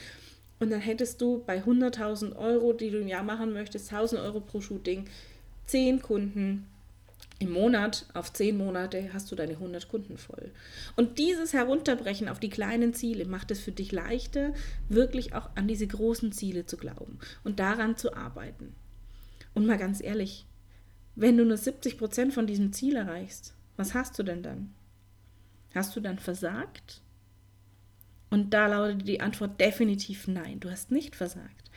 Und 0.61 0.71
dann 0.71 0.81
hättest 0.81 1.21
du 1.21 1.43
bei 1.45 1.65
100.000 1.65 2.37
Euro, 2.37 2.75
die 2.75 2.91
du 2.91 3.01
im 3.01 3.09
Jahr 3.09 3.25
machen 3.25 3.55
möchtest, 3.55 3.93
1.000 3.93 4.23
Euro 4.23 4.39
pro 4.39 4.61
Shooting, 4.61 5.07
zehn 5.67 6.01
Kunden, 6.01 6.69
im 7.39 7.53
Monat 7.53 8.07
auf 8.15 8.33
zehn 8.33 8.57
Monate 8.57 9.13
hast 9.13 9.31
du 9.31 9.37
deine 9.37 9.55
100 9.55 9.89
Kunden 9.89 10.17
voll. 10.17 10.53
Und 10.97 11.19
dieses 11.19 11.53
Herunterbrechen 11.53 12.29
auf 12.29 12.41
die 12.41 12.49
kleinen 12.49 12.95
Ziele 12.95 13.27
macht 13.27 13.51
es 13.51 13.61
für 13.61 13.73
dich 13.73 13.93
leichter, 13.93 14.55
wirklich 14.89 15.35
auch 15.35 15.51
an 15.55 15.69
diese 15.69 15.87
großen 15.87 16.33
Ziele 16.33 16.65
zu 16.65 16.79
glauben 16.79 17.19
und 17.45 17.61
daran 17.61 17.97
zu 17.97 18.15
arbeiten. 18.15 18.75
Und 19.53 19.67
mal 19.67 19.79
ganz 19.79 20.03
ehrlich, 20.03 20.47
wenn 21.15 21.37
du 21.37 21.45
nur 21.45 21.59
70 21.59 21.99
Prozent 21.99 22.33
von 22.33 22.47
diesem 22.47 22.73
Ziel 22.73 22.97
erreichst, 22.97 23.55
was 23.77 23.93
hast 23.93 24.19
du 24.19 24.23
denn 24.23 24.43
dann? 24.43 24.75
Hast 25.75 25.95
du 25.95 26.01
dann 26.01 26.19
versagt? 26.19 27.03
Und 28.31 28.55
da 28.55 28.67
lautet 28.67 29.07
die 29.07 29.21
Antwort 29.21 29.61
definitiv 29.61 30.27
nein, 30.27 30.61
du 30.61 30.71
hast 30.71 30.91
nicht 30.91 31.15
versagt. 31.15 31.71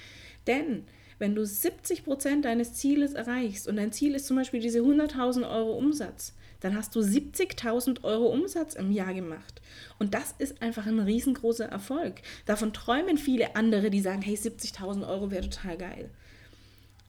Denn 0.48 0.86
wenn 1.20 1.36
du 1.36 1.46
70 1.46 2.06
Prozent 2.06 2.46
deines 2.46 2.74
Zieles 2.74 3.14
erreichst 3.14 3.68
und 3.68 3.76
dein 3.76 3.92
Ziel 3.92 4.16
ist 4.16 4.26
zum 4.26 4.38
Beispiel 4.38 4.62
diese 4.62 4.80
100.000 4.80 5.50
Euro 5.50 5.74
Umsatz, 5.78 6.34
dann 6.62 6.76
hast 6.76 6.96
du 6.96 7.00
70.000 7.00 8.04
Euro 8.04 8.28
Umsatz 8.28 8.74
im 8.74 8.92
Jahr 8.92 9.14
gemacht. 9.14 9.62
Und 9.98 10.14
das 10.14 10.34
ist 10.40 10.62
einfach 10.62 10.88
ein 10.88 11.00
riesengroßer 11.00 11.66
Erfolg. 11.66 12.22
Davon 12.46 12.74
träumen 12.74 13.18
viele 13.18 13.56
andere, 13.56 13.90
die 13.90 14.02
sagen, 14.02 14.22
hey, 14.22 14.36
70.000 14.36 15.08
Euro 15.08 15.32
wäre 15.32 15.50
total 15.50 15.78
geil. 15.78 16.10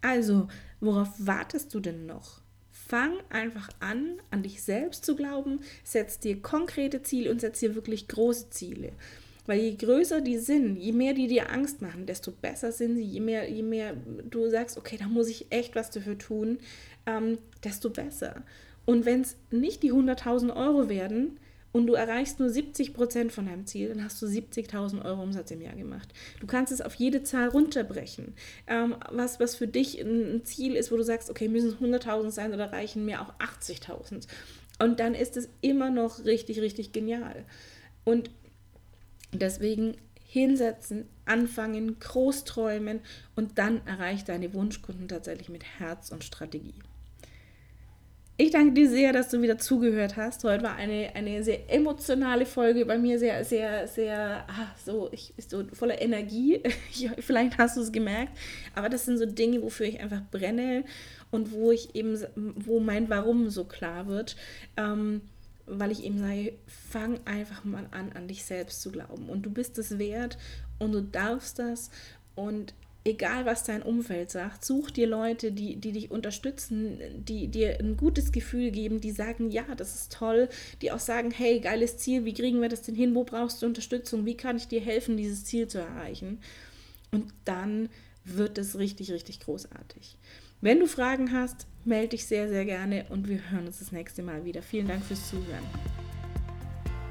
Also, 0.03 0.49
worauf 0.81 1.09
wartest 1.19 1.75
du 1.75 1.81
denn 1.81 2.07
noch? 2.07 2.41
Fang 2.71 3.13
einfach 3.29 3.69
an, 3.79 4.21
an 4.31 4.43
dich 4.43 4.63
selbst 4.63 5.05
zu 5.05 5.15
glauben, 5.15 5.61
setz 5.85 6.19
dir 6.19 6.41
konkrete 6.41 7.03
Ziele 7.03 7.31
und 7.31 7.41
setz 7.41 7.61
dir 7.61 7.75
wirklich 7.75 8.09
große 8.09 8.51
Ziele. 8.51 8.93
Weil 9.47 9.61
je 9.61 9.75
größer 9.75 10.21
die 10.21 10.39
sind, 10.39 10.77
je 10.77 10.93
mehr 10.93 11.15
die 11.15 11.27
dir 11.27 11.51
Angst 11.51 11.83
machen, 11.83 12.07
desto 12.07 12.31
besser 12.31 12.73
sind 12.73 12.97
sie. 12.97 13.05
Je 13.05 13.21
mehr, 13.21 13.51
je 13.51 13.63
mehr 13.63 13.95
du 14.29 14.49
sagst, 14.49 14.77
okay, 14.77 14.97
da 14.99 15.07
muss 15.07 15.29
ich 15.29 15.47
echt 15.51 15.75
was 15.75 15.91
dafür 15.91 16.19
tun, 16.19 16.59
ähm, 17.07 17.39
desto 17.65 17.91
besser. 17.91 18.43
Und 18.87 19.05
wenn 19.05 19.23
es 19.23 19.37
nicht 19.51 19.83
die 19.83 19.93
100.000 19.93 20.55
Euro 20.55 20.89
werden, 20.89 21.39
und 21.73 21.87
du 21.87 21.95
erreichst 21.95 22.41
nur 22.41 22.51
70 22.51 22.95
Prozent 22.95 23.33
von 23.33 23.47
deinem 23.47 23.67
Ziel, 23.67 23.89
dann 23.89 24.05
hast 24.05 24.21
du 24.21 24.27
70.000 24.27 25.05
Euro 25.05 25.23
Umsatz 25.23 25.51
im 25.51 25.63
Jahr 25.63 25.77
gemacht. 25.77 26.13
Du 26.41 26.47
kannst 26.47 26.73
es 26.73 26.81
auf 26.81 26.95
jede 26.95 27.23
Zahl 27.23 27.49
runterbrechen. 27.49 28.35
Ähm, 28.67 28.97
was, 29.11 29.39
was 29.39 29.55
für 29.55 29.69
dich 29.69 30.01
ein 30.01 30.45
Ziel 30.45 30.75
ist, 30.75 30.91
wo 30.91 30.97
du 30.97 31.05
sagst, 31.05 31.31
okay, 31.31 31.49
müssen 31.49 31.69
es 31.69 31.77
100.000 31.77 32.31
sein 32.31 32.53
oder 32.53 32.73
reichen 32.73 33.05
mir 33.05 33.21
auch 33.23 33.35
80.000. 33.39 34.27
Und 34.81 34.99
dann 34.99 35.15
ist 35.15 35.37
es 35.37 35.49
immer 35.61 35.91
noch 35.91 36.25
richtig, 36.25 36.61
richtig 36.61 36.93
genial. 36.93 37.45
Und 38.05 38.31
deswegen 39.33 39.97
hinsetzen, 40.25 41.09
anfangen, 41.25 41.99
groß 41.99 42.45
träumen 42.45 43.01
und 43.35 43.59
dann 43.59 43.85
erreicht 43.87 44.29
deine 44.29 44.55
Wunschkunden 44.55 45.09
tatsächlich 45.09 45.49
mit 45.49 45.65
Herz 45.79 46.11
und 46.11 46.23
Strategie. 46.23 46.75
Ich 48.43 48.53
danke 48.53 48.73
dir 48.73 48.89
sehr, 48.89 49.13
dass 49.13 49.29
du 49.29 49.43
wieder 49.43 49.59
zugehört 49.59 50.17
hast. 50.17 50.45
Heute 50.45 50.65
war 50.65 50.75
eine, 50.77 51.11
eine 51.15 51.45
sehr 51.45 51.71
emotionale 51.71 52.47
Folge 52.47 52.87
bei 52.87 52.97
mir, 52.97 53.19
sehr, 53.19 53.45
sehr, 53.45 53.87
sehr, 53.87 54.47
ah, 54.49 54.75
so, 54.83 55.11
ich 55.13 55.35
so 55.47 55.63
voller 55.75 56.01
Energie. 56.01 56.63
Vielleicht 57.19 57.59
hast 57.59 57.77
du 57.77 57.83
es 57.83 57.93
gemerkt. 57.93 58.33
Aber 58.75 58.89
das 58.89 59.05
sind 59.05 59.19
so 59.19 59.27
Dinge, 59.27 59.61
wofür 59.61 59.85
ich 59.85 60.01
einfach 60.01 60.23
brenne 60.31 60.85
und 61.31 61.53
wo 61.53 61.71
ich 61.71 61.95
eben, 61.95 62.19
wo 62.35 62.81
mein 62.81 63.11
Warum 63.11 63.51
so 63.51 63.65
klar 63.65 64.07
wird. 64.07 64.37
Ähm, 64.79 65.21
weil 65.79 65.93
ich 65.93 66.05
eben 66.05 66.19
sage, 66.19 66.55
fang 66.67 67.21
einfach 67.25 67.65
mal 67.65 67.87
an, 67.91 68.13
an 68.13 68.29
dich 68.29 68.45
selbst 68.45 68.83
zu 68.83 68.91
glauben. 68.91 69.29
Und 69.29 69.43
du 69.43 69.51
bist 69.51 69.79
es 69.79 69.99
wert 69.99 70.39
und 70.79 70.93
du 70.93 71.03
darfst 71.03 71.59
das. 71.59 71.91
Und 72.35 72.75
egal 73.05 73.47
was 73.47 73.65
dein 73.65 73.83
Umfeld 73.83 74.31
sagt, 74.31 74.65
such 74.65 74.91
dir 74.91 75.07
Leute, 75.07 75.53
die, 75.53 75.77
die 75.77 75.93
dich 75.93 76.11
unterstützen, 76.11 77.01
die 77.17 77.49
dir 77.49 77.79
ein 77.81 77.97
gutes 77.97 78.33
Gefühl 78.33 78.71
geben, 78.71 79.01
die 79.01 79.13
sagen, 79.13 79.51
ja, 79.51 79.65
das 79.77 79.95
ist 79.95 80.13
toll, 80.13 80.49
die 80.83 80.93
auch 80.93 80.99
sagen, 80.99 81.31
hey, 81.31 81.61
geiles 81.61 81.97
Ziel, 81.99 82.25
wie 82.25 82.35
kriegen 82.35 82.61
wir 82.61 82.69
das 82.69 82.83
denn 82.83 82.95
hin, 82.95 83.15
wo 83.15 83.25
brauchst 83.25 83.63
du 83.63 83.67
Unterstützung, 83.67 84.27
wie 84.27 84.37
kann 84.37 84.57
ich 84.57 84.69
dir 84.69 84.81
helfen, 84.81 85.17
dieses 85.17 85.45
Ziel 85.45 85.69
zu 85.69 85.79
erreichen? 85.79 86.41
Und 87.11 87.33
dann 87.45 87.89
wird 88.25 88.59
es 88.59 88.79
richtig, 88.79 89.11
richtig 89.11 89.41
großartig. 89.41 90.17
Wenn 90.61 90.79
du 90.79 90.87
Fragen 90.87 91.33
hast, 91.33 91.67
melde 91.85 92.09
dich 92.09 92.27
sehr, 92.27 92.49
sehr 92.49 92.65
gerne 92.65 93.07
und 93.09 93.29
wir 93.29 93.41
hören 93.51 93.67
uns 93.67 93.79
das 93.79 93.93
nächste 93.93 94.23
Mal 94.23 94.45
wieder. 94.45 94.63
Vielen 94.63 94.89
Dank 94.89 95.05
fürs 95.05 95.29
Zuhören. 95.29 95.65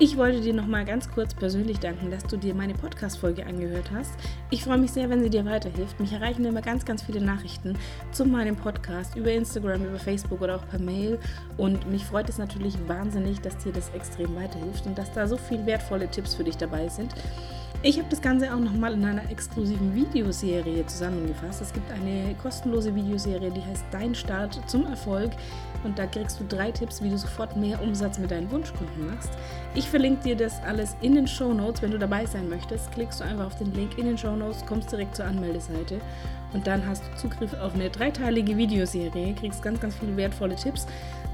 Ich 0.01 0.15
wollte 0.15 0.39
dir 0.39 0.53
noch 0.53 0.65
mal 0.65 0.85
ganz 0.85 1.11
kurz 1.11 1.33
persönlich 1.33 1.79
danken, 1.79 2.09
dass 2.09 2.23
du 2.23 2.37
dir 2.37 2.55
meine 2.55 2.73
Podcast-Folge 2.73 3.45
angehört 3.45 3.91
hast. 3.93 4.13
Ich 4.49 4.63
freue 4.63 4.77
mich 4.77 4.91
sehr, 4.91 5.09
wenn 5.09 5.21
sie 5.21 5.29
dir 5.29 5.43
weiterhilft. 5.43 5.99
Mich 5.99 6.13
erreichen 6.13 6.45
immer 6.45 6.61
ganz, 6.61 6.85
ganz 6.85 7.03
viele 7.03 7.19
Nachrichten 7.19 7.77
zu 8.13 8.23
meinem 8.23 8.55
Podcast 8.55 9.17
über 9.17 9.29
Instagram, 9.29 9.83
über 9.83 9.99
Facebook 9.99 10.39
oder 10.39 10.55
auch 10.55 10.65
per 10.69 10.79
Mail. 10.79 11.19
Und 11.57 11.91
mich 11.91 12.05
freut 12.05 12.29
es 12.29 12.37
natürlich 12.37 12.75
wahnsinnig, 12.87 13.41
dass 13.41 13.57
dir 13.57 13.73
das 13.73 13.89
extrem 13.89 14.33
weiterhilft 14.37 14.85
und 14.85 14.97
dass 14.97 15.11
da 15.11 15.27
so 15.27 15.35
viele 15.35 15.65
wertvolle 15.65 16.09
Tipps 16.09 16.33
für 16.33 16.45
dich 16.45 16.55
dabei 16.55 16.87
sind. 16.87 17.13
Ich 17.81 17.97
habe 17.97 18.09
das 18.09 18.21
Ganze 18.21 18.53
auch 18.53 18.59
nochmal 18.59 18.93
in 18.93 19.05
einer 19.05 19.31
exklusiven 19.31 19.95
Videoserie 19.95 20.85
zusammengefasst. 20.85 21.61
Es 21.61 21.71
gibt 21.71 21.89
eine 21.93 22.35
kostenlose 22.43 22.93
Videoserie, 22.93 23.51
die 23.51 23.63
heißt 23.63 23.85
Dein 23.89 24.13
Start 24.13 24.59
zum 24.67 24.85
Erfolg. 24.85 25.31
Und 25.85 25.97
da 25.97 26.05
kriegst 26.05 26.41
du 26.41 26.43
drei 26.43 26.71
Tipps, 26.71 27.01
wie 27.01 27.09
du 27.09 27.17
sofort 27.17 27.55
mehr 27.55 27.81
Umsatz 27.81 28.19
mit 28.19 28.31
deinen 28.31 28.51
Wunschkunden 28.51 29.07
machst. 29.07 29.29
Ich 29.75 29.87
verlinke 29.87 30.23
dir 30.23 30.35
das 30.35 30.61
alles 30.63 30.97
in 30.99 31.15
den 31.15 31.25
Show 31.25 31.53
Notes. 31.53 31.81
Wenn 31.81 31.91
du 31.91 31.97
dabei 31.97 32.25
sein 32.25 32.49
möchtest, 32.49 32.91
klickst 32.91 33.21
du 33.21 33.23
einfach 33.23 33.45
auf 33.45 33.55
den 33.55 33.73
Link 33.73 33.97
in 33.97 34.07
den 34.07 34.17
Show 34.17 34.35
Notes, 34.35 34.65
kommst 34.65 34.91
direkt 34.91 35.15
zur 35.15 35.23
Anmeldeseite 35.23 36.01
und 36.51 36.67
dann 36.67 36.85
hast 36.85 37.03
du 37.03 37.15
Zugriff 37.15 37.53
auf 37.53 37.75
eine 37.75 37.89
dreiteilige 37.89 38.57
Videoserie, 38.57 39.33
kriegst 39.35 39.61
ganz, 39.61 39.79
ganz 39.79 39.95
viele 39.95 40.17
wertvolle 40.17 40.55
Tipps, 40.55 40.85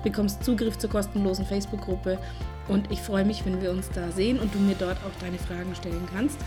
bekommst 0.03 0.43
Zugriff 0.43 0.77
zur 0.77 0.89
kostenlosen 0.89 1.45
Facebook-Gruppe 1.45 2.19
und 2.67 2.91
ich 2.91 3.01
freue 3.01 3.25
mich, 3.25 3.45
wenn 3.45 3.62
wir 3.62 3.71
uns 3.71 3.89
da 3.89 4.12
sehen 4.12 4.39
und 4.39 4.54
du 4.54 4.60
mir 4.60 4.75
dort 4.75 4.97
auch 4.97 5.21
deine 5.21 5.38
Fragen 5.38 5.75
stellen 5.75 6.08
kannst. 6.13 6.39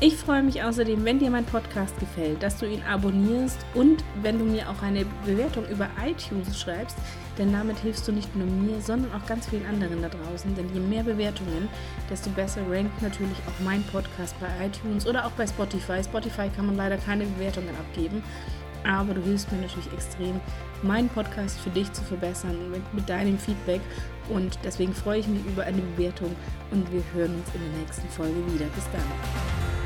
Ich 0.00 0.16
freue 0.16 0.42
mich 0.42 0.60
außerdem, 0.64 1.04
wenn 1.04 1.20
dir 1.20 1.30
mein 1.30 1.44
Podcast 1.44 1.98
gefällt, 2.00 2.42
dass 2.42 2.58
du 2.58 2.66
ihn 2.66 2.82
abonnierst 2.82 3.58
und 3.74 4.02
wenn 4.20 4.38
du 4.38 4.44
mir 4.44 4.68
auch 4.68 4.82
eine 4.82 5.04
Bewertung 5.24 5.64
über 5.68 5.88
iTunes 6.04 6.60
schreibst, 6.60 6.96
denn 7.38 7.52
damit 7.52 7.78
hilfst 7.78 8.08
du 8.08 8.12
nicht 8.12 8.34
nur 8.34 8.46
mir, 8.46 8.80
sondern 8.80 9.12
auch 9.12 9.24
ganz 9.26 9.48
vielen 9.48 9.64
anderen 9.66 10.02
da 10.02 10.08
draußen. 10.08 10.56
Denn 10.56 10.68
je 10.74 10.80
mehr 10.80 11.04
Bewertungen, 11.04 11.68
desto 12.10 12.30
besser 12.30 12.62
rankt 12.68 13.00
natürlich 13.00 13.38
auch 13.46 13.64
mein 13.64 13.84
Podcast 13.84 14.34
bei 14.40 14.48
iTunes 14.66 15.06
oder 15.06 15.24
auch 15.24 15.32
bei 15.32 15.46
Spotify. 15.46 16.02
Spotify 16.02 16.48
kann 16.48 16.66
man 16.66 16.76
leider 16.76 16.96
keine 16.96 17.24
Bewertungen 17.24 17.74
abgeben, 17.78 18.24
aber 18.84 19.14
du 19.14 19.22
hilfst 19.22 19.52
mir 19.52 19.60
natürlich 19.60 19.92
extrem, 19.92 20.40
meinen 20.82 21.08
Podcast 21.08 21.60
für 21.60 21.70
dich 21.70 21.92
zu 21.92 22.02
verbessern 22.02 22.70
mit, 22.70 22.94
mit 22.94 23.08
deinem 23.08 23.38
Feedback. 23.38 23.80
Und 24.28 24.58
deswegen 24.64 24.94
freue 24.94 25.20
ich 25.20 25.26
mich 25.26 25.44
über 25.44 25.64
eine 25.64 25.82
Bewertung 25.82 26.34
und 26.70 26.90
wir 26.92 27.02
hören 27.14 27.34
uns 27.34 27.54
in 27.54 27.60
der 27.60 27.80
nächsten 27.80 28.08
Folge 28.08 28.36
wieder. 28.52 28.66
Bis 28.66 28.84
dann. 28.92 29.81